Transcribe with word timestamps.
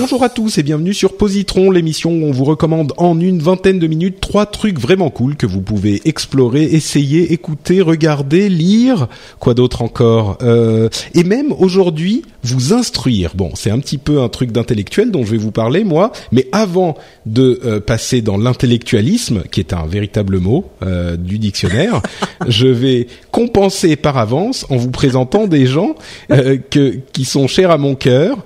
Bonjour 0.00 0.24
à 0.24 0.30
tous 0.30 0.56
et 0.56 0.62
bienvenue 0.62 0.94
sur 0.94 1.18
Positron, 1.18 1.70
l'émission 1.70 2.10
où 2.10 2.24
on 2.24 2.30
vous 2.30 2.46
recommande 2.46 2.94
en 2.96 3.20
une 3.20 3.40
vingtaine 3.40 3.78
de 3.78 3.86
minutes 3.86 4.18
trois 4.18 4.46
trucs 4.46 4.80
vraiment 4.80 5.10
cool 5.10 5.36
que 5.36 5.44
vous 5.44 5.60
pouvez 5.60 6.00
explorer, 6.06 6.62
essayer, 6.62 7.34
écouter, 7.34 7.82
regarder, 7.82 8.48
lire, 8.48 9.08
quoi 9.40 9.52
d'autre 9.52 9.82
encore, 9.82 10.38
euh, 10.40 10.88
et 11.12 11.22
même 11.22 11.52
aujourd'hui 11.52 12.22
vous 12.42 12.72
instruire. 12.72 13.32
Bon, 13.34 13.50
c'est 13.54 13.70
un 13.70 13.78
petit 13.78 13.98
peu 13.98 14.22
un 14.22 14.30
truc 14.30 14.52
d'intellectuel 14.52 15.10
dont 15.10 15.22
je 15.22 15.32
vais 15.32 15.36
vous 15.36 15.50
parler 15.50 15.84
moi, 15.84 16.12
mais 16.32 16.48
avant 16.50 16.96
de 17.26 17.60
euh, 17.66 17.78
passer 17.78 18.22
dans 18.22 18.38
l'intellectualisme, 18.38 19.42
qui 19.50 19.60
est 19.60 19.74
un 19.74 19.84
véritable 19.84 20.38
mot 20.38 20.64
euh, 20.82 21.18
du 21.18 21.38
dictionnaire, 21.38 22.00
je 22.48 22.68
vais 22.68 23.06
compenser 23.32 23.96
par 23.96 24.16
avance 24.16 24.64
en 24.70 24.76
vous 24.76 24.90
présentant 24.90 25.46
des 25.46 25.66
gens 25.66 25.94
que 26.28 26.96
qui 27.12 27.26
sont 27.26 27.46
chers 27.46 27.70
à 27.70 27.76
mon 27.76 27.94
cœur, 27.94 28.38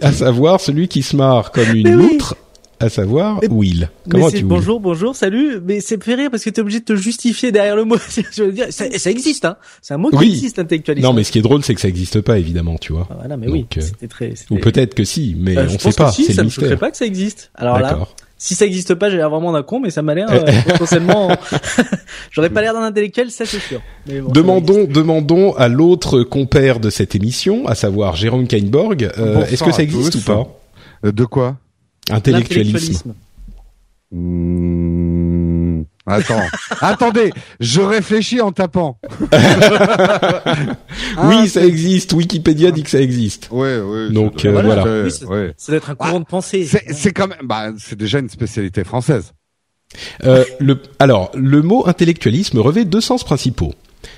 à 0.00 0.12
savoir 0.12 0.60
celui 0.60 0.79
qui 0.88 1.02
se 1.02 1.16
marre 1.16 1.52
comme 1.52 1.74
une 1.74 1.88
Mais 1.88 1.94
oui. 1.94 2.12
loutre, 2.12 2.36
à 2.82 2.88
savoir 2.88 3.38
Mais- 3.42 3.48
Will. 3.50 3.90
Mais 4.06 4.10
Comment 4.12 4.30
c'est- 4.30 4.38
tu 4.38 4.44
bonjour, 4.44 4.80
bonjour, 4.80 5.14
salut. 5.14 5.60
Mais 5.64 5.80
c'est 5.80 6.02
fait 6.02 6.14
rire 6.14 6.30
parce 6.30 6.42
que 6.44 6.50
t'es 6.50 6.60
obligé 6.62 6.80
de 6.80 6.84
te 6.86 6.96
justifier 6.96 7.52
derrière 7.52 7.76
le 7.76 7.84
mot. 7.84 7.96
Je 8.32 8.42
veux 8.44 8.52
dire, 8.52 8.66
ça, 8.70 8.86
ça 8.96 9.10
existe, 9.10 9.44
hein. 9.44 9.56
C'est 9.82 9.92
un 9.94 9.98
mot 9.98 10.08
qui 10.10 10.16
Oui. 10.16 10.28
existe, 10.30 10.56
l'intellectualisme. 10.58 11.06
Non, 11.06 11.12
mais 11.12 11.22
ce 11.24 11.30
qui 11.32 11.38
est 11.38 11.42
drôle, 11.42 11.62
c'est 11.62 11.74
que 11.74 11.80
ça 11.80 11.88
n'existe 11.88 12.20
pas, 12.22 12.38
évidemment, 12.38 12.76
tu 12.78 12.92
vois. 12.94 13.06
Ah, 13.10 13.16
voilà, 13.18 13.36
mais 13.36 13.48
oui. 13.48 13.66
Euh, 13.76 14.06
très. 14.08 14.32
Ou 14.50 14.56
peut-être 14.56 14.94
que 14.94 15.04
si, 15.04 15.36
mais 15.38 15.56
Euh, 15.58 15.66
on 15.66 15.72
je 15.72 15.78
sait 15.78 15.92
pas. 15.92 16.08
que 16.08 16.14
si, 16.14 16.24
c'est 16.24 16.32
ça 16.32 16.42
le 16.42 16.48
me 16.48 16.54
mystère. 16.56 16.78
pas 16.78 16.90
que 16.90 16.96
ça 16.96 17.04
existe. 17.04 17.50
Alors 17.54 17.78
là, 17.80 17.90
D'accord. 17.90 18.14
si 18.38 18.54
ça 18.54 18.64
existe 18.64 18.94
pas, 18.94 19.10
j'ai 19.10 19.18
l'air 19.18 19.28
vraiment 19.28 19.52
d'un 19.52 19.62
con, 19.62 19.80
mais 19.80 19.90
ça 19.90 20.00
m'a 20.00 20.14
l'air 20.14 20.28
euh, 20.32 20.40
potentiellement. 20.72 21.30
J'aurais 22.30 22.48
pas 22.50 22.62
l'air 22.62 22.72
d'un 22.72 22.82
intellectuel, 22.82 23.30
ça 23.30 23.44
c'est 23.44 23.60
sûr. 23.60 23.80
Mais 24.06 24.20
bon, 24.20 24.32
Demandons, 24.32 24.84
demandons 24.88 25.52
à 25.54 25.68
l'autre 25.68 26.22
compère 26.22 26.80
de 26.80 26.88
cette 26.88 27.14
émission, 27.14 27.66
à 27.66 27.74
savoir 27.74 28.16
Jérôme 28.16 28.46
Kainborg, 28.46 29.10
euh, 29.18 29.44
est-ce 29.46 29.62
que 29.64 29.72
ça 29.72 29.82
existe 29.82 30.14
ou 30.14 30.20
pas? 30.20 30.56
De 31.02 31.24
quoi? 31.24 31.56
Intellectualisme. 32.10 33.14
Hmm, 34.12 35.82
Attends, 36.06 36.42
attendez, 36.80 37.30
je 37.60 37.80
réfléchis 37.80 38.40
en 38.40 38.50
tapant. 38.52 38.98
Oui, 41.22 41.36
Ah, 41.42 41.46
ça 41.46 41.64
existe. 41.64 42.12
Wikipédia 42.12 42.70
dit 42.70 42.82
que 42.82 42.90
ça 42.90 43.00
existe. 43.00 43.48
Ouais, 43.50 43.78
ouais. 43.80 44.10
Donc, 44.10 44.40
ça 44.40 44.48
euh, 44.48 44.52
voilà. 44.62 44.84
ouais, 44.84 45.02
Oui, 45.04 45.10
c'est- 45.10 45.24
ouais. 45.24 45.54
Ça 45.56 45.72
doit 45.72 45.76
être 45.78 45.90
un 45.90 45.94
courant 45.94 46.20
de 46.20 46.24
pensée. 46.24 46.64
C'est 46.64 46.92
c'est 46.92 47.12
quand 47.12 47.28
même, 47.28 47.38
bah, 47.44 47.70
c'est 47.78 47.96
déjà 47.98 48.18
une 48.18 48.28
spécialité 48.28 48.84
française. 48.84 49.32
Euh, 50.24 50.44
le, 50.60 50.80
alors, 50.98 51.30
le 51.34 51.62
mot 51.62 51.86
intellectualisme 51.86 52.58
revêt 52.58 52.84
deux 52.84 53.00
sens 53.00 53.24
principaux. 53.24 53.72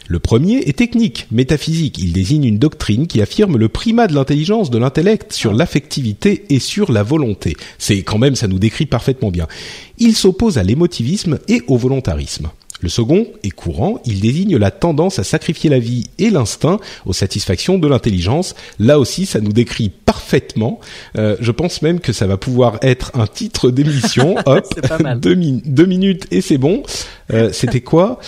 Le 0.08 0.18
premier 0.18 0.58
est 0.58 0.76
technique, 0.76 1.26
métaphysique. 1.30 1.98
Il 1.98 2.12
désigne 2.12 2.44
une 2.44 2.58
doctrine 2.58 3.06
qui 3.06 3.20
affirme 3.22 3.56
le 3.56 3.68
primat 3.68 4.06
de 4.06 4.14
l'intelligence, 4.14 4.70
de 4.70 4.78
l'intellect 4.78 5.32
sur 5.32 5.52
l'affectivité 5.52 6.44
et 6.50 6.58
sur 6.58 6.92
la 6.92 7.02
volonté. 7.02 7.56
C'est 7.78 8.02
quand 8.02 8.18
même, 8.18 8.34
ça 8.36 8.48
nous 8.48 8.58
décrit 8.58 8.86
parfaitement 8.86 9.30
bien. 9.30 9.46
Il 9.98 10.14
s'oppose 10.16 10.58
à 10.58 10.62
l'émotivisme 10.62 11.38
et 11.48 11.62
au 11.66 11.76
volontarisme. 11.76 12.50
Le 12.80 12.88
second 12.88 13.28
est 13.44 13.50
courant, 13.50 14.02
il 14.06 14.18
désigne 14.18 14.56
la 14.56 14.72
tendance 14.72 15.20
à 15.20 15.24
sacrifier 15.24 15.70
la 15.70 15.78
vie 15.78 16.08
et 16.18 16.30
l'instinct 16.30 16.80
aux 17.06 17.12
satisfactions 17.12 17.78
de 17.78 17.86
l'intelligence. 17.86 18.56
Là 18.80 18.98
aussi, 18.98 19.24
ça 19.24 19.40
nous 19.40 19.52
décrit 19.52 19.88
parfaitement. 19.88 20.80
Euh, 21.16 21.36
je 21.38 21.52
pense 21.52 21.80
même 21.82 22.00
que 22.00 22.12
ça 22.12 22.26
va 22.26 22.36
pouvoir 22.38 22.78
être 22.82 23.12
un 23.14 23.28
titre 23.28 23.70
d'émission. 23.70 24.34
Hop, 24.46 24.66
C'est 24.74 24.88
pas 24.88 24.98
mal. 24.98 25.20
deux, 25.20 25.36
min- 25.36 25.60
deux 25.64 25.86
minutes 25.86 26.26
et 26.32 26.40
c'est 26.40 26.58
bon. 26.58 26.82
Euh, 27.32 27.50
C'était 27.52 27.82
quoi? 27.82 28.18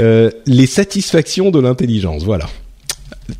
Euh, 0.00 0.30
Les 0.46 0.66
satisfactions 0.66 1.50
de 1.50 1.60
l'intelligence. 1.60 2.24
Voilà. 2.24 2.46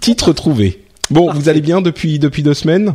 Titre 0.00 0.32
trouvé. 0.32 0.84
Bon, 1.10 1.26
Parfait. 1.26 1.41
vous 1.41 1.48
allez 1.48 1.60
bien 1.60 1.81
depuis 1.81 2.19
depuis 2.19 2.42
deux 2.42 2.54
semaines? 2.54 2.94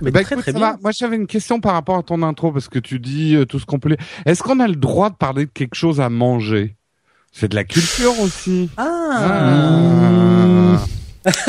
Mais 0.00 0.10
Bah, 0.10 0.22
très 0.22 0.34
écoute, 0.34 0.42
très 0.44 0.52
bien. 0.52 0.60
va. 0.60 0.76
Moi, 0.82 0.92
j'avais 0.92 1.16
une 1.16 1.26
question 1.26 1.60
par 1.60 1.72
rapport 1.72 1.96
à 1.98 2.02
ton 2.02 2.22
intro 2.22 2.52
parce 2.52 2.68
que 2.68 2.78
tu 2.78 2.98
dis 2.98 3.34
euh, 3.36 3.44
tout 3.44 3.58
ce 3.58 3.66
qu'on 3.66 3.78
peut. 3.78 3.90
lire. 3.90 3.98
Est-ce 4.26 4.42
qu'on 4.42 4.60
a 4.60 4.68
le 4.68 4.76
droit 4.76 5.10
de 5.10 5.14
parler 5.16 5.46
de 5.46 5.50
quelque 5.50 5.74
chose 5.74 6.00
à 6.00 6.08
manger? 6.10 6.76
C'est 7.32 7.48
de 7.48 7.56
la 7.56 7.64
culture 7.64 8.18
aussi. 8.20 8.68
Ah. 8.76 10.78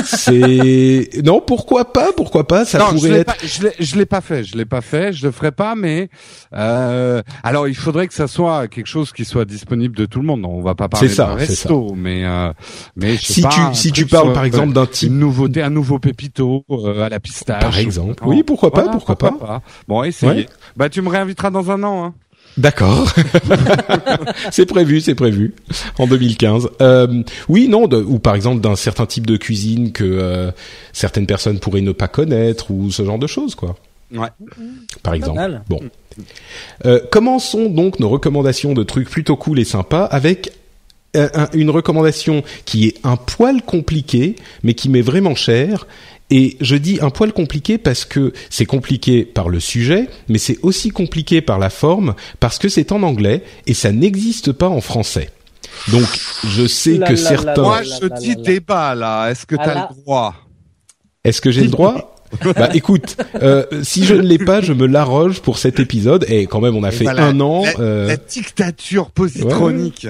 C'est 0.04 1.10
non, 1.24 1.42
pourquoi 1.42 1.92
pas 1.92 2.12
Pourquoi 2.16 2.48
pas 2.48 2.66
Ça 2.66 2.80
non, 2.80 2.86
je 2.92 2.94
pourrait 2.96 3.10
l'ai 3.10 3.16
être. 3.20 3.26
pas, 3.26 3.36
je 3.46 3.64
l'ai, 3.64 3.72
je 3.80 3.96
l'ai 3.96 4.06
pas 4.06 4.22
fait, 4.22 4.44
je 4.44 4.56
l'ai 4.58 4.66
pas 4.66 4.82
fait, 4.82 5.14
je 5.14 5.26
le 5.26 5.32
ferai 5.32 5.52
pas, 5.52 5.76
mais 5.76 6.10
euh, 6.54 7.22
alors 7.44 7.68
il 7.68 7.76
faudrait 7.76 8.08
que 8.08 8.14
ça 8.14 8.28
soit 8.28 8.68
quelque 8.68 8.88
chose 8.88 9.12
qui 9.12 9.26
soit 9.26 9.46
disponible 9.46 9.96
de 9.96 10.06
tout 10.06 10.20
le 10.20 10.26
monde. 10.26 10.46
On 10.46 10.62
va 10.62 10.76
pas 10.76 10.88
parler 10.90 11.10
ça, 11.10 11.36
c'est 11.40 11.46
resto, 11.48 11.94
mais 11.96 12.24
euh, 12.26 12.52
mais 12.96 13.16
je 13.18 13.26
sais 13.26 13.34
Si 13.34 13.42
pas, 13.42 13.50
tu 13.50 13.76
si 13.78 13.92
tu 13.92 14.06
parles 14.06 14.34
par 14.34 14.46
exemple 14.46 14.74
d'un 14.74 14.86
type 14.86 15.10
une 15.10 15.20
nouveauté, 15.20 15.62
un 15.62 15.70
nouveau 15.70 16.00
pépito 16.00 16.64
euh, 16.70 17.02
à 17.06 17.10
la 17.10 17.20
pistache, 17.20 17.62
Par 17.62 17.78
exemple. 17.78 18.24
ou- 18.26 18.30
Oui, 18.30 18.44
pourquoi 18.44 18.72
pas, 18.72 18.82
Voilà, 18.84 18.92
pourquoi 18.98 19.16
pas. 19.18 19.62
Bon, 19.88 20.04
essayez. 20.04 20.32
Ouais. 20.32 20.46
Bah 20.76 20.90
tu 20.90 21.02
me 21.02 21.10
réinviteras 21.10 21.50
dans 21.52 21.72
un 21.72 21.84
an. 21.84 22.06
Hein. 22.06 22.14
D'accord. 22.58 23.12
c'est 24.52 24.66
prévu, 24.66 25.02
c'est 25.02 25.16
prévu. 25.16 25.54
En 26.00 26.08
2015. 26.08 26.70
Euh, 26.82 27.24
oui, 27.50 27.68
non, 27.68 27.88
de- 27.88 28.02
ou 28.02 28.20
par 28.20 28.36
exemple 28.36 28.62
d'un 28.62 28.76
certain 28.76 29.06
type 29.06 29.28
de 29.28 29.36
cuisine 29.38 29.92
que 29.92 30.04
euh, 30.06 30.52
certaines 30.94 31.28
personnes 31.28 31.60
pourraient 31.60 31.82
ne 31.82 31.92
pas 31.92 32.08
connaître 32.08 32.72
ou 32.72 32.92
ce 32.92 33.04
genre 33.04 33.20
de 33.20 33.28
choses, 33.28 33.56
quoi. 33.56 33.76
Ouais. 34.14 34.30
Par 35.04 35.14
exemple. 35.14 35.62
Bon. 35.68 35.82
Euh, 36.86 37.00
commençons 37.12 37.70
donc 37.70 38.00
nos 38.00 38.08
recommandations 38.10 38.74
de 38.74 38.84
trucs 38.84 39.10
plutôt 39.10 39.36
cool 39.36 39.60
et 39.60 39.66
sympas 39.66 40.06
avec 40.06 40.54
une 41.54 41.70
recommandation 41.70 42.44
qui 42.66 42.88
est 42.88 42.96
un 43.04 43.16
poil 43.16 43.62
compliquée, 43.62 44.36
mais 44.64 44.74
qui 44.74 44.90
m'est 44.90 45.02
vraiment 45.02 45.36
chère. 45.36 45.88
Et 46.32 46.58
je 46.60 46.76
dis 46.76 46.98
un 47.02 47.12
poil 47.12 47.34
compliqué 47.34 47.78
parce 47.78 48.04
que 48.04 48.34
c'est 48.50 48.66
compliqué 48.66 49.26
par 49.26 49.48
le 49.48 49.60
sujet, 49.60 50.08
mais 50.28 50.40
c'est 50.40 50.58
aussi 50.64 50.90
compliqué 50.90 51.42
par 51.42 51.60
la 51.60 51.70
forme, 51.70 52.16
parce 52.40 52.58
que 52.58 52.68
c'est 52.68 52.92
en 52.92 53.04
anglais 53.04 53.44
et 53.68 53.76
ça 53.76 53.92
n'existe 53.92 54.52
pas 54.52 54.68
en 54.68 54.82
français. 54.82 55.30
Donc, 55.92 56.08
je 56.48 56.66
sais 56.66 56.98
La, 56.98 57.08
que 57.08 57.14
la, 57.14 57.22
la, 57.22 57.30
certains... 57.30 57.62
Moi, 57.62 57.82
je 57.84 58.08
dis 58.20 58.36
débat 58.36 58.96
là. 58.96 59.30
Est-ce 59.30 59.46
que 59.46 59.56
Ah, 59.60 59.66
t'as 59.66 59.88
le 59.90 60.02
droit? 60.02 60.36
Est-ce 61.24 61.42
que 61.42 61.52
j'ai 61.52 61.62
le 61.62 61.70
droit? 61.70 62.12
Bah 62.58 62.70
écoute, 62.74 63.16
euh, 63.42 63.66
si 63.84 64.04
je 64.04 64.14
ne 64.14 64.22
l'ai 64.22 64.40
pas, 64.40 64.60
je 64.60 64.74
me 64.74 64.88
l'arroge 64.88 65.42
pour 65.42 65.58
cet 65.58 65.80
épisode. 65.80 66.26
Et 66.28 66.48
quand 66.48 66.60
même, 66.60 66.76
on 66.76 66.84
a 66.84 66.92
fait 66.92 67.06
Voilà, 67.06 67.28
un 67.28 67.40
an. 67.40 67.64
La, 67.64 67.80
euh, 67.80 68.08
la 68.08 68.18
dictature 68.18 69.10
positronique. 69.12 70.08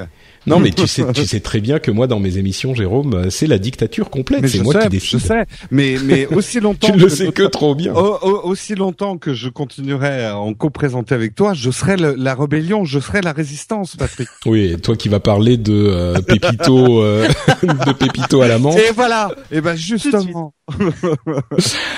Non, 0.47 0.59
mais 0.59 0.71
tu 0.71 0.85
sais, 0.87 1.03
tu 1.13 1.25
sais 1.25 1.39
très 1.39 1.59
bien 1.59 1.79
que 1.79 1.89
moi, 1.91 2.07
dans 2.07 2.19
mes 2.19 2.37
émissions, 2.37 2.75
Jérôme, 2.75 3.13
euh, 3.13 3.29
c'est 3.29 3.47
la 3.47 3.57
dictature 3.57 4.09
complète. 4.09 4.47
C'est 4.47 4.61
moi 4.61 4.73
sais, 4.73 4.81
qui 4.83 4.89
décide. 4.89 5.19
je 5.19 5.25
sais. 5.25 5.45
Mais 5.71 5.95
mais 6.03 6.27
aussi 6.35 6.59
longtemps. 6.59 6.87
Tu 6.87 6.93
ne 6.93 6.97
le 6.99 7.05
que 7.07 7.09
sais 7.15 7.31
que 7.31 7.43
trop 7.43 7.73
bien. 7.75 7.93
Au- 7.93 8.17
au- 8.21 8.41
aussi 8.49 8.75
longtemps 8.75 9.17
que 9.17 9.33
je 9.33 9.49
continuerai 9.49 10.25
à 10.25 10.37
en 10.37 10.53
co-présenter 10.53 11.15
avec 11.15 11.33
toi, 11.35 11.53
je 11.53 11.71
serai 11.71 11.97
le- 11.97 12.15
la 12.17 12.35
rébellion, 12.35 12.85
je 12.85 12.99
serai 12.99 13.21
la 13.21 13.31
résistance, 13.33 13.95
Patrick. 13.95 14.27
Oui, 14.45 14.65
et 14.73 14.77
toi 14.77 14.95
qui 14.95 15.09
vas 15.09 15.19
parler 15.19 15.57
de 15.57 15.73
euh, 15.73 16.13
Pépito, 16.21 17.01
euh, 17.01 17.27
de 17.63 17.93
Pépito 17.93 18.41
à 18.41 18.47
la 18.47 18.59
menthe. 18.59 18.77
Et 18.77 18.91
voilà. 18.93 19.31
Et 19.51 19.61
ben 19.61 19.75
justement, 19.75 20.53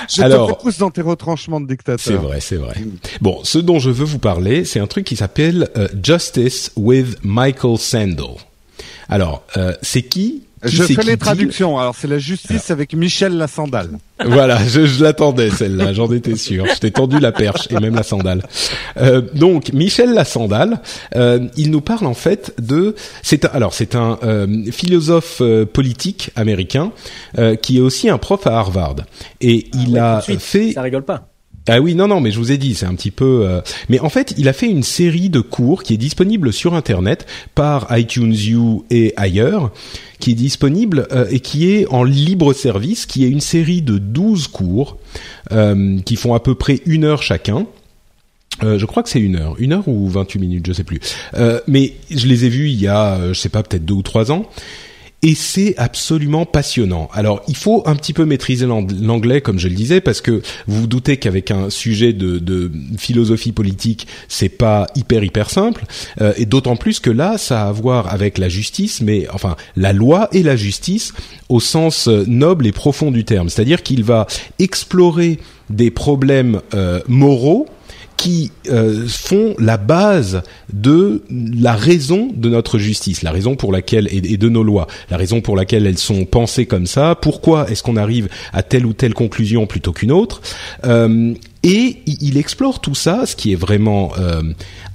je 0.09 0.21
Alors- 0.21 0.47
te 0.47 0.53
repousse 0.53 0.77
dans 0.77 0.89
tes 0.91 1.01
retranchements 1.01 1.61
de 1.61 1.67
dictateur. 1.67 1.99
C'est 1.99 2.15
vrai, 2.15 2.39
c'est 2.41 2.57
vrai. 2.57 2.75
Bon, 3.21 3.39
ce 3.43 3.57
dont 3.59 3.79
je 3.79 3.89
veux 3.89 4.05
vous 4.05 4.19
parler, 4.19 4.65
c'est 4.65 4.79
un 4.79 4.87
truc 4.87 5.05
qui 5.05 5.15
s'appelle 5.15 5.69
euh, 5.77 5.87
Justice 6.03 6.71
with 6.75 7.17
Michael 7.23 7.77
Sandel. 7.77 8.35
Alors, 9.09 9.43
euh, 9.57 9.73
c'est 9.81 10.01
qui 10.03 10.43
Qui 10.65 10.75
Je 10.75 10.83
fais 10.83 11.03
les 11.03 11.17
traductions. 11.17 11.77
Alors 11.77 11.95
c'est 11.95 12.07
la 12.07 12.17
justice 12.17 12.71
avec 12.71 12.93
Michel 12.93 13.37
la 13.37 13.47
sandale. 13.47 13.91
voilà, 14.25 14.57
je, 14.67 14.85
je 14.85 15.03
l'attendais 15.03 15.49
celle-là, 15.51 15.93
j'en 15.93 16.11
étais 16.11 16.35
sûr. 16.35 16.65
Je 16.73 16.79
t'ai 16.79 16.91
tendu 16.91 17.19
la 17.19 17.31
perche 17.31 17.67
et 17.69 17.75
même 17.79 17.95
la 17.95 18.03
sandale. 18.03 18.41
Euh, 18.97 19.21
donc 19.35 19.71
Michel 19.73 20.13
la 20.13 20.25
sandale, 20.25 20.81
euh, 21.15 21.47
il 21.55 21.69
nous 21.71 21.81
parle 21.81 22.05
en 22.07 22.15
fait 22.15 22.53
de 22.59 22.95
c'est 23.21 23.45
un, 23.45 23.49
alors 23.49 23.73
c'est 23.73 23.93
un 23.95 24.17
euh, 24.23 24.65
philosophe 24.71 25.37
euh, 25.41 25.65
politique 25.65 26.31
américain 26.35 26.91
euh, 27.37 27.55
qui 27.55 27.77
est 27.77 27.81
aussi 27.81 28.09
un 28.09 28.17
prof 28.17 28.45
à 28.47 28.57
Harvard 28.57 28.95
et 29.41 29.67
il 29.73 29.91
Ouais, 29.93 29.99
a 29.99 30.21
fait 30.21 30.71
Ça 30.73 30.81
rigole 30.81 31.05
pas. 31.05 31.29
Ah 31.67 31.81
oui, 31.81 31.95
non, 31.95 32.07
non, 32.07 32.21
mais 32.21 32.31
je 32.31 32.39
vous 32.39 32.51
ai 32.51 32.57
dit, 32.57 32.75
c'est 32.75 32.85
un 32.85 32.95
petit 32.95 33.11
peu. 33.11 33.45
euh, 33.47 33.61
Mais 33.89 33.99
en 33.99 34.09
fait, 34.09 34.33
il 34.37 34.47
a 34.47 34.53
fait 34.53 34.69
une 34.69 34.83
série 34.83 35.29
de 35.29 35.41
cours 35.41 35.83
qui 35.83 35.93
est 35.93 35.97
disponible 35.97 36.53
sur 36.53 36.73
Internet 36.73 37.25
par 37.55 37.87
iTunes 37.97 38.33
U 38.33 38.81
et 38.89 39.13
ailleurs, 39.17 39.71
qui 40.19 40.31
est 40.31 40.35
disponible 40.35 41.07
euh, 41.11 41.27
et 41.29 41.39
qui 41.41 41.69
est 41.71 41.85
en 41.87 42.03
libre 42.03 42.53
service, 42.53 43.05
qui 43.05 43.25
est 43.25 43.29
une 43.29 43.41
série 43.41 43.81
de 43.81 43.97
12 43.97 44.47
cours 44.47 44.97
euh, 45.51 45.99
qui 46.05 46.15
font 46.15 46.33
à 46.33 46.39
peu 46.39 46.55
près 46.55 46.79
une 46.85 47.03
heure 47.03 47.21
chacun. 47.21 47.65
Euh, 48.63 48.79
je 48.79 48.85
crois 48.85 49.03
que 49.03 49.09
c'est 49.09 49.19
une 49.19 49.35
heure, 49.35 49.55
une 49.59 49.73
heure 49.73 49.87
ou 49.87 50.07
28 50.07 50.39
minutes, 50.39 50.65
je 50.67 50.73
sais 50.73 50.83
plus. 50.83 50.99
Euh, 51.35 51.59
mais 51.67 51.93
je 52.09 52.25
les 52.27 52.45
ai 52.45 52.49
vus 52.49 52.69
il 52.69 52.81
y 52.81 52.87
a, 52.87 53.15
euh, 53.15 53.33
je 53.33 53.39
sais 53.39 53.49
pas, 53.49 53.61
peut-être 53.61 53.85
deux 53.85 53.93
ou 53.93 54.01
trois 54.01 54.31
ans. 54.31 54.49
Et 55.23 55.33
c'est 55.33 55.73
absolument 55.77 56.45
passionnant. 56.45 57.09
Alors, 57.11 57.41
il 57.47 57.57
faut 57.57 57.81
un 57.87 57.95
petit 57.95 58.13
peu 58.13 58.23
maîtriser 58.23 58.67
l'ang- 58.67 58.85
l'anglais, 59.01 59.41
comme 59.41 59.57
je 59.57 59.67
le 59.67 59.73
disais, 59.73 59.99
parce 59.99 60.21
que 60.21 60.43
vous 60.67 60.81
vous 60.81 60.87
doutez 60.87 61.17
qu'avec 61.17 61.49
un 61.49 61.71
sujet 61.71 62.13
de, 62.13 62.37
de 62.37 62.71
philosophie 62.99 63.51
politique, 63.51 64.05
c'est 64.27 64.47
pas 64.47 64.85
hyper 64.95 65.23
hyper 65.23 65.49
simple. 65.49 65.85
Euh, 66.21 66.33
et 66.37 66.45
d'autant 66.45 66.75
plus 66.75 66.99
que 66.99 67.09
là, 67.09 67.39
ça 67.39 67.63
a 67.63 67.69
à 67.69 67.71
voir 67.71 68.13
avec 68.13 68.37
la 68.37 68.47
justice, 68.47 69.01
mais 69.01 69.27
enfin 69.33 69.55
la 69.75 69.91
loi 69.91 70.29
et 70.33 70.43
la 70.43 70.55
justice 70.55 71.13
au 71.49 71.59
sens 71.59 72.07
euh, 72.07 72.23
noble 72.27 72.67
et 72.67 72.71
profond 72.71 73.09
du 73.09 73.25
terme. 73.25 73.49
C'est-à-dire 73.49 73.81
qu'il 73.81 74.03
va 74.03 74.27
explorer 74.59 75.39
des 75.71 75.89
problèmes 75.89 76.61
euh, 76.75 77.01
moraux 77.07 77.67
qui 78.17 78.51
euh, 78.69 79.05
font 79.07 79.55
la 79.59 79.77
base 79.77 80.41
de 80.73 81.23
la 81.29 81.73
raison 81.73 82.31
de 82.35 82.49
notre 82.49 82.79
justice, 82.79 83.21
la 83.21 83.31
raison 83.31 83.55
pour 83.55 83.71
laquelle 83.71 84.07
et, 84.11 84.37
de 84.37 84.49
nos 84.49 84.63
lois, 84.63 84.87
la 85.09 85.17
raison 85.17 85.39
pour 85.39 85.55
laquelle 85.55 85.85
elles 85.85 85.97
sont 85.99 86.25
pensées 86.25 86.65
comme 86.65 86.87
ça. 86.87 87.15
Pourquoi 87.15 87.69
est-ce 87.69 87.83
qu'on 87.83 87.95
arrive 87.95 88.27
à 88.53 88.63
telle 88.63 88.85
ou 88.85 88.93
telle 88.93 89.13
conclusion 89.13 89.67
plutôt 89.67 89.93
qu'une 89.93 90.11
autre 90.11 90.41
Euh, 90.85 91.33
et 91.67 91.97
il 92.05 92.37
explore 92.37 92.79
tout 92.79 92.95
ça. 92.95 93.25
Ce 93.25 93.35
qui 93.35 93.51
est 93.51 93.57
vraiment 93.57 94.13
euh, 94.17 94.41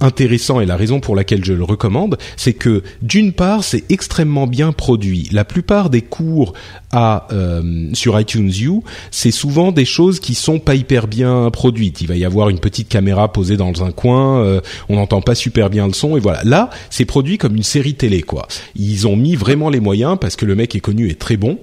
intéressant 0.01 0.59
et 0.59 0.65
la 0.65 0.75
raison 0.75 0.99
pour 0.99 1.15
laquelle 1.15 1.45
je 1.45 1.53
le 1.53 1.63
recommande, 1.63 2.17
c'est 2.35 2.53
que 2.53 2.81
d'une 3.03 3.31
part, 3.31 3.63
c'est 3.63 3.83
extrêmement 3.91 4.47
bien 4.47 4.71
produit. 4.71 5.29
La 5.31 5.45
plupart 5.45 5.91
des 5.91 6.01
cours 6.01 6.53
euh, 6.95 7.89
sur 7.93 8.19
iTunes 8.19 8.51
U, 8.61 8.79
c'est 9.11 9.29
souvent 9.29 9.71
des 9.71 9.85
choses 9.85 10.19
qui 10.19 10.33
sont 10.33 10.57
pas 10.57 10.73
hyper 10.73 11.05
bien 11.05 11.51
produites. 11.51 12.01
Il 12.01 12.07
va 12.07 12.15
y 12.15 12.25
avoir 12.25 12.49
une 12.49 12.59
petite 12.59 12.89
caméra 12.89 13.31
posée 13.31 13.55
dans 13.55 13.83
un 13.83 13.91
coin, 13.91 14.39
euh, 14.39 14.59
on 14.89 14.95
n'entend 14.95 15.21
pas 15.21 15.35
super 15.35 15.69
bien 15.69 15.85
le 15.85 15.93
son 15.93 16.17
et 16.17 16.19
voilà. 16.19 16.41
Là, 16.43 16.71
c'est 16.89 17.05
produit 17.05 17.37
comme 17.37 17.55
une 17.55 17.61
série 17.61 17.93
télé 17.93 18.23
quoi. 18.23 18.47
Ils 18.75 19.07
ont 19.07 19.15
mis 19.15 19.35
vraiment 19.35 19.69
les 19.69 19.79
moyens 19.79 20.17
parce 20.19 20.35
que 20.35 20.45
le 20.45 20.55
mec 20.55 20.73
est 20.75 20.79
connu 20.79 21.07
et 21.07 21.15
très 21.15 21.37
bon. 21.37 21.59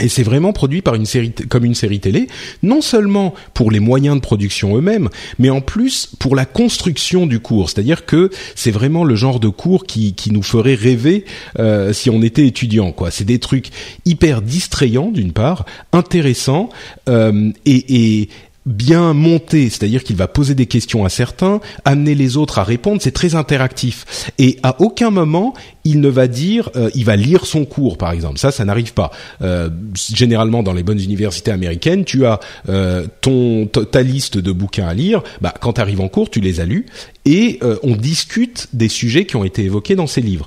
Et 0.00 0.08
c'est 0.08 0.24
vraiment 0.24 0.52
produit 0.52 0.82
par 0.82 0.96
une 0.96 1.06
série 1.06 1.32
comme 1.48 1.64
une 1.64 1.74
série 1.74 2.00
télé, 2.00 2.26
non 2.64 2.80
seulement 2.80 3.32
pour 3.54 3.70
les 3.70 3.78
moyens 3.78 4.16
de 4.16 4.20
production 4.20 4.76
eux-mêmes, 4.76 5.08
mais 5.38 5.50
en 5.50 5.60
plus 5.60 6.10
pour 6.18 6.34
la 6.34 6.46
construction 6.46 7.26
du 7.26 7.38
cours. 7.38 7.70
C'est-à-dire 7.70 8.04
que 8.04 8.30
c'est 8.56 8.72
vraiment 8.72 9.04
le 9.04 9.14
genre 9.14 9.38
de 9.38 9.48
cours 9.48 9.86
qui, 9.86 10.14
qui 10.14 10.32
nous 10.32 10.42
ferait 10.42 10.74
rêver 10.74 11.24
euh, 11.60 11.92
si 11.92 12.10
on 12.10 12.22
était 12.22 12.46
étudiant. 12.46 12.90
Quoi, 12.90 13.12
c'est 13.12 13.24
des 13.24 13.38
trucs 13.38 13.68
hyper 14.04 14.42
distrayants 14.42 15.12
d'une 15.12 15.32
part, 15.32 15.64
intéressants 15.92 16.70
euh, 17.08 17.52
et, 17.64 18.20
et 18.22 18.28
bien 18.66 19.12
monté, 19.12 19.68
c'est-à-dire 19.68 20.02
qu'il 20.04 20.16
va 20.16 20.26
poser 20.26 20.54
des 20.54 20.66
questions 20.66 21.04
à 21.04 21.08
certains, 21.08 21.60
amener 21.84 22.14
les 22.14 22.36
autres 22.36 22.58
à 22.58 22.64
répondre, 22.64 23.00
c'est 23.02 23.12
très 23.12 23.34
interactif. 23.34 24.32
Et 24.38 24.58
à 24.62 24.80
aucun 24.80 25.10
moment, 25.10 25.54
il 25.84 26.00
ne 26.00 26.08
va 26.08 26.28
dire, 26.28 26.70
euh, 26.76 26.90
il 26.94 27.04
va 27.04 27.14
lire 27.14 27.44
son 27.44 27.66
cours, 27.66 27.98
par 27.98 28.12
exemple. 28.12 28.38
Ça, 28.38 28.50
ça 28.50 28.64
n'arrive 28.64 28.94
pas. 28.94 29.10
Euh, 29.42 29.68
généralement, 29.94 30.62
dans 30.62 30.72
les 30.72 30.82
bonnes 30.82 31.00
universités 31.00 31.50
américaines, 31.50 32.04
tu 32.04 32.24
as 32.24 32.40
euh, 32.70 33.06
ton 33.20 33.66
ta 33.66 34.02
liste 34.02 34.38
de 34.38 34.50
bouquins 34.50 34.88
à 34.88 34.94
lire. 34.94 35.22
Bah, 35.42 35.52
quand 35.60 35.74
tu 35.74 35.80
arrives 35.82 36.00
en 36.00 36.08
cours, 36.08 36.30
tu 36.30 36.40
les 36.40 36.60
as 36.60 36.64
lus 36.64 36.86
et 37.26 37.58
on 37.82 37.96
discute 37.96 38.68
des 38.74 38.88
sujets 38.88 39.24
qui 39.24 39.36
ont 39.36 39.44
été 39.44 39.64
évoqués 39.64 39.96
dans 39.96 40.06
ces 40.06 40.20
livres. 40.20 40.46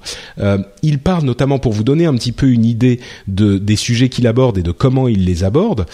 Il 0.83 0.99
parle 0.99 1.23
notamment 1.23 1.57
pour 1.57 1.73
vous 1.73 1.83
donner 1.83 2.05
un 2.05 2.13
petit 2.13 2.31
peu 2.31 2.49
une 2.49 2.65
idée 2.65 2.99
de 3.27 3.57
des 3.57 3.75
sujets 3.75 4.09
qu'il 4.09 4.27
aborde 4.27 4.59
et 4.59 4.61
de 4.61 4.71
comment 4.71 5.07
il 5.07 5.25
les 5.25 5.43
aborde 5.43 5.87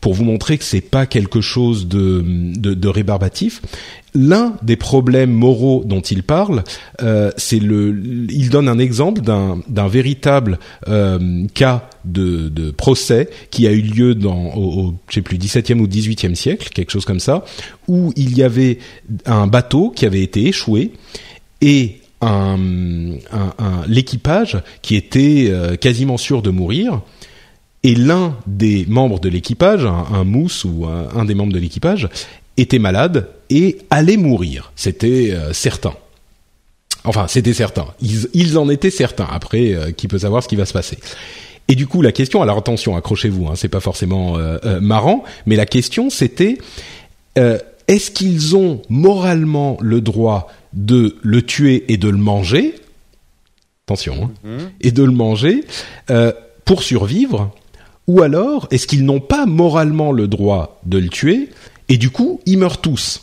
pour 0.00 0.14
vous 0.14 0.22
montrer 0.22 0.56
que 0.56 0.62
c'est 0.62 0.80
pas 0.80 1.06
quelque 1.06 1.40
chose 1.40 1.88
de, 1.88 2.22
de 2.24 2.88
rébarbatif. 2.88 3.62
L'un 4.20 4.56
des 4.62 4.74
problèmes 4.74 5.30
moraux 5.30 5.84
dont 5.86 6.00
il 6.00 6.24
parle, 6.24 6.64
euh, 7.02 7.30
c'est 7.36 7.60
le. 7.60 8.26
Il 8.28 8.50
donne 8.50 8.68
un 8.68 8.80
exemple 8.80 9.20
d'un 9.20 9.88
véritable 9.88 10.58
euh, 10.88 11.46
cas 11.54 11.88
de, 12.04 12.48
de 12.48 12.72
procès 12.72 13.30
qui 13.52 13.68
a 13.68 13.70
eu 13.70 13.80
lieu 13.80 14.16
dans 14.16 14.54
au, 14.56 14.86
au 14.86 14.94
sais 15.08 15.22
plus 15.22 15.38
17e 15.38 15.78
ou 15.78 15.86
18e 15.86 16.34
siècle, 16.34 16.70
quelque 16.74 16.90
chose 16.90 17.04
comme 17.04 17.20
ça, 17.20 17.44
où 17.86 18.12
il 18.16 18.36
y 18.36 18.42
avait 18.42 18.78
un 19.24 19.46
bateau 19.46 19.90
qui 19.90 20.04
avait 20.04 20.22
été 20.22 20.48
échoué 20.48 20.90
et 21.60 22.00
un, 22.20 22.56
l'équipage 23.86 24.60
qui 24.82 24.96
était 24.96 25.46
euh, 25.50 25.76
quasiment 25.76 26.16
sûr 26.16 26.42
de 26.42 26.50
mourir 26.50 27.02
et 27.84 27.94
l'un 27.94 28.36
des 28.48 28.84
membres 28.88 29.20
de 29.20 29.28
l'équipage, 29.28 29.84
un, 29.86 30.24
mousse 30.24 30.64
ou 30.64 30.86
un 30.86 31.24
des 31.24 31.36
membres 31.36 31.52
de 31.52 31.60
l'équipage, 31.60 32.08
était 32.58 32.78
malade 32.78 33.28
et 33.50 33.78
allait 33.90 34.16
mourir. 34.16 34.72
C'était 34.76 35.30
euh, 35.32 35.52
certain. 35.52 35.94
Enfin, 37.04 37.26
c'était 37.28 37.54
certain. 37.54 37.86
Ils, 38.02 38.28
ils 38.34 38.58
en 38.58 38.68
étaient 38.68 38.90
certains. 38.90 39.28
Après, 39.30 39.72
euh, 39.72 39.92
qui 39.92 40.08
peut 40.08 40.18
savoir 40.18 40.42
ce 40.42 40.48
qui 40.48 40.56
va 40.56 40.66
se 40.66 40.72
passer 40.72 40.98
Et 41.68 41.74
du 41.74 41.86
coup, 41.86 42.02
la 42.02 42.12
question. 42.12 42.42
Alors 42.42 42.58
attention, 42.58 42.96
accrochez-vous. 42.96 43.46
Hein, 43.46 43.54
c'est 43.54 43.68
pas 43.68 43.80
forcément 43.80 44.36
euh, 44.36 44.80
marrant, 44.80 45.24
mais 45.46 45.56
la 45.56 45.66
question 45.66 46.10
c'était 46.10 46.58
est-ce 47.86 48.10
qu'ils 48.10 48.56
ont 48.56 48.82
moralement 48.88 49.78
le 49.80 50.00
droit 50.00 50.48
de 50.72 51.16
le 51.22 51.40
tuer 51.42 51.84
et 51.86 51.96
de 51.96 52.08
le 52.08 52.18
manger? 52.18 52.74
Attention. 53.86 54.30
hein, 54.44 54.58
et 54.80 54.90
de 54.90 55.04
le 55.04 55.12
manger 55.12 55.62
pour 56.64 56.82
survivre? 56.82 57.54
Ou 58.08 58.22
alors 58.22 58.66
est-ce 58.72 58.88
qu'ils 58.88 59.04
n'ont 59.04 59.20
pas 59.20 59.46
moralement 59.46 60.10
le 60.10 60.26
droit 60.26 60.80
de 60.84 60.98
le 60.98 61.08
tuer 61.08 61.48
et 61.88 61.96
du 61.96 62.10
coup 62.10 62.40
ils 62.46 62.58
meurent 62.58 62.80
tous 62.80 63.22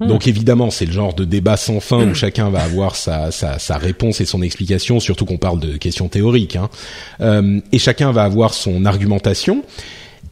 donc 0.00 0.26
évidemment, 0.26 0.70
c'est 0.70 0.86
le 0.86 0.92
genre 0.92 1.14
de 1.14 1.24
débat 1.24 1.56
sans 1.56 1.80
fin 1.80 2.08
où 2.08 2.14
chacun 2.14 2.50
va 2.50 2.62
avoir 2.62 2.96
sa, 2.96 3.30
sa, 3.30 3.58
sa 3.58 3.76
réponse 3.76 4.20
et 4.20 4.24
son 4.24 4.42
explication, 4.42 5.00
surtout 5.00 5.26
qu'on 5.26 5.36
parle 5.36 5.60
de 5.60 5.76
questions 5.76 6.08
théoriques. 6.08 6.56
Hein. 6.56 6.70
Euh, 7.20 7.60
et 7.72 7.78
chacun 7.78 8.12
va 8.12 8.24
avoir 8.24 8.54
son 8.54 8.84
argumentation. 8.84 9.64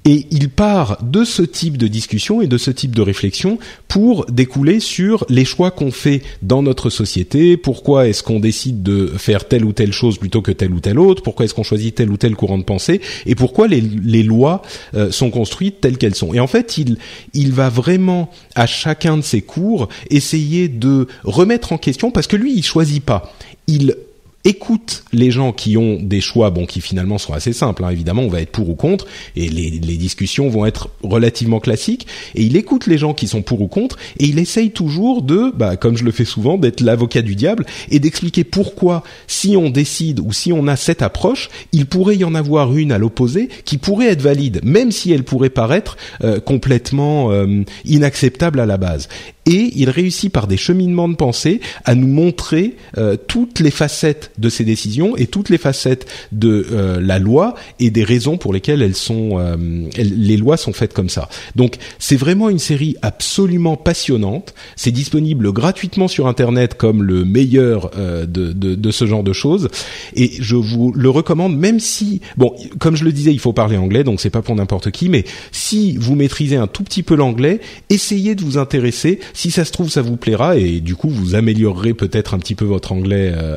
Et 0.06 0.26
il 0.30 0.50
part 0.50 1.02
de 1.02 1.25
ce 1.25 1.40
type 1.40 1.78
de 1.78 1.88
discussion 1.88 2.42
et 2.42 2.46
de 2.46 2.58
ce 2.58 2.70
type 2.70 2.94
de 2.94 3.00
réflexion 3.00 3.58
pour 3.88 4.26
découler 4.26 4.78
sur 4.78 5.25
les 5.30 5.46
choix 5.46 5.70
qu'on 5.70 5.90
fait 5.90 6.23
dans 6.42 6.62
notre 6.62 6.90
société. 6.90 7.56
Pourquoi 7.56 8.06
est-ce 8.06 8.23
qu'on 8.23 8.38
décide 8.38 8.82
de 8.82 9.06
faire 9.16 9.49
telle 9.49 9.64
ou 9.64 9.73
telle 9.73 9.92
chose 9.92 10.18
plutôt 10.18 10.42
que 10.42 10.52
telle 10.52 10.73
ou 10.73 10.80
telle 10.80 10.99
autre? 10.99 11.23
Pourquoi 11.23 11.46
est-ce 11.46 11.54
qu'on 11.54 11.62
choisit 11.62 11.94
tel 11.94 12.11
ou 12.11 12.18
tel 12.18 12.37
courant 12.37 12.58
de 12.58 12.64
pensée? 12.64 13.00
Et 13.25 13.34
pourquoi 13.34 13.66
les, 13.66 13.80
lois 14.23 14.61
euh, 14.94 15.11
sont 15.11 15.30
construites 15.30 15.80
telles 15.80 15.96
qu'elles 15.96 16.14
sont? 16.14 16.34
Et 16.34 16.40
en 16.40 16.49
fait, 16.49 16.76
il, 16.76 16.99
il 17.32 17.52
va 17.52 17.70
vraiment 17.70 18.30
à 18.54 18.66
chacun 18.66 19.16
de 19.16 19.23
ses 19.23 19.40
cours 19.40 19.88
essayer 20.11 20.68
de 20.68 21.08
remettre 21.23 21.73
en 21.73 21.78
question 21.78 22.11
parce 22.11 22.26
que 22.26 22.37
lui, 22.37 22.54
il 22.54 22.62
choisit 22.62 23.02
pas. 23.02 23.32
Il 23.68 23.96
écoute 24.45 25.05
les 25.13 25.31
gens 25.31 25.53
qui 25.53 25.77
ont 25.77 25.99
des 26.01 26.21
choix, 26.21 26.51
bon, 26.51 26.67
qui 26.67 26.81
finalement 26.81 27.19
sont 27.19 27.33
assez 27.33 27.53
simples. 27.53 27.85
Hein, 27.85 27.91
évidemment, 27.91 28.23
on 28.23 28.29
va 28.29 28.41
être 28.41 28.53
pour 28.53 28.69
ou 28.69 28.75
contre, 28.75 29.07
et 29.37 29.49
les, 29.49 29.71
les 29.71 29.97
discussions 29.97 30.49
vont 30.49 30.67
être 30.67 30.91
relativement 31.03 31.61
classiques. 31.61 32.07
Et 32.35 32.43
il 32.43 32.57
écoute 32.57 32.87
les 32.87 32.99
gens 32.99 33.15
qui 33.15 33.29
sont 33.29 33.43
pour 33.43 33.61
ou 33.63 33.69
contre, 33.69 33.97
et 34.19 34.27
il 34.27 34.39
essaye 34.39 34.71
toujours 34.71 35.23
de, 35.23 35.53
bah, 35.55 35.77
comme 35.77 35.97
je 35.97 36.05
le 36.05 36.13
fais 36.13 36.25
souvent, 36.25 36.59
d'être 36.59 36.81
l'avocat 36.81 37.23
du 37.23 37.35
diable 37.35 37.65
et 37.91 37.99
d'expliquer 37.99 38.45
pourquoi, 38.45 39.03
si 39.27 39.57
on 39.57 39.71
décide 39.71 40.21
ou 40.21 40.33
si 40.33 40.53
on 40.53 40.67
a 40.67 40.77
cette 40.77 41.03
approche, 41.03 41.49
il 41.73 41.87
pourrait 41.87 42.17
y 42.17 42.25
en 42.25 42.35
avoir 42.35 42.77
une 42.77 42.93
à 42.93 42.99
l'opposé 42.99 43.49
qui 43.65 43.79
pourrait 43.79 44.09
être 44.09 44.23
valide, 44.23 44.61
même 44.63 44.93
si 44.93 45.13
elle 45.13 45.25
pourrait 45.25 45.51
paraître 45.51 45.97
euh, 46.23 46.41
complètement 46.41 47.33
euh, 47.33 47.63
inacceptable 47.85 48.61
à 48.61 48.67
la 48.67 48.77
base. 48.77 49.09
Et 49.47 49.73
il 49.77 49.91
réussit 49.91 50.33
par 50.33 50.47
des 50.47 50.57
cheminements 50.57 51.09
de 51.09 51.17
pensée 51.17 51.61
à 51.85 51.95
nous 51.95 52.07
montrer 52.07 52.77
euh, 52.97 53.17
toutes 53.17 53.61
les 53.61 53.71
facettes 53.71 54.31
de 54.38 54.49
ces 54.49 54.64
décisions 54.64 55.17
et 55.17 55.26
toutes 55.26 55.49
les 55.49 55.59
facettes 55.59 56.07
de 56.33 56.67
euh, 56.73 57.00
la 57.00 57.19
loi 57.19 57.55
et 57.81 57.91
des 57.91 58.05
raisons 58.05 58.37
pour 58.37 58.53
lesquelles 58.53 58.83
elles 58.83 58.97
sont, 58.97 59.38
euh, 59.38 59.57
les 59.97 60.37
lois 60.37 60.57
sont 60.57 60.73
faites 60.73 60.93
comme 60.93 61.09
ça. 61.09 61.29
Donc 61.57 61.76
c'est 61.99 62.17
vraiment 62.17 62.49
une 62.49 62.59
série 62.59 62.97
absolument 63.03 63.76
passionnante. 63.76 64.55
C'est 64.76 64.91
disponible 64.91 65.53
gratuitement 65.53 66.09
sur 66.09 66.26
Internet 66.26 66.75
comme 66.75 67.03
le 67.03 67.25
meilleur 67.25 67.91
euh, 67.97 68.26
de, 68.26 68.53
de, 68.53 68.75
de, 68.75 68.91
ce 68.91 69.07
genre 69.07 69.23
de 69.23 69.33
choses. 69.33 69.69
Et 70.14 70.33
je 70.41 70.57
vous 70.57 70.93
le 70.93 71.11
recommande, 71.11 71.57
même 71.57 71.81
si, 71.81 72.21
bon, 72.37 72.55
comme 72.79 72.97
je 72.97 73.05
le 73.05 73.12
disais, 73.12 73.33
il 73.33 73.41
faut 73.41 73.53
parler 73.53 73.76
anglais, 73.76 74.05
donc 74.05 74.21
c'est 74.21 74.31
pas 74.31 74.43
pour 74.43 74.55
n'importe 74.55 74.91
qui, 74.91 75.09
mais 75.09 75.25
si 75.53 75.97
vous 75.97 76.14
maîtrisez 76.14 76.57
un 76.57 76.67
tout 76.67 76.83
petit 76.83 77.03
peu 77.03 77.14
l'anglais, 77.14 77.61
essayez 77.91 78.35
de 78.35 78.43
vous 78.43 78.59
intéresser. 78.59 79.21
Si 79.33 79.50
ça 79.50 79.64
se 79.64 79.73
trouve, 79.73 79.91
ça 79.91 80.03
vous 80.03 80.17
plaira 80.17 80.57
et 80.57 80.81
du 80.81 80.97
coup, 80.97 81.09
vous 81.09 81.35
améliorerez 81.35 81.95
peut-être 81.95 82.35
un 82.35 82.38
petit 82.38 82.55
peu 82.55 82.64
votre 82.64 82.93
anglais 82.93 83.33
euh, 83.35 83.57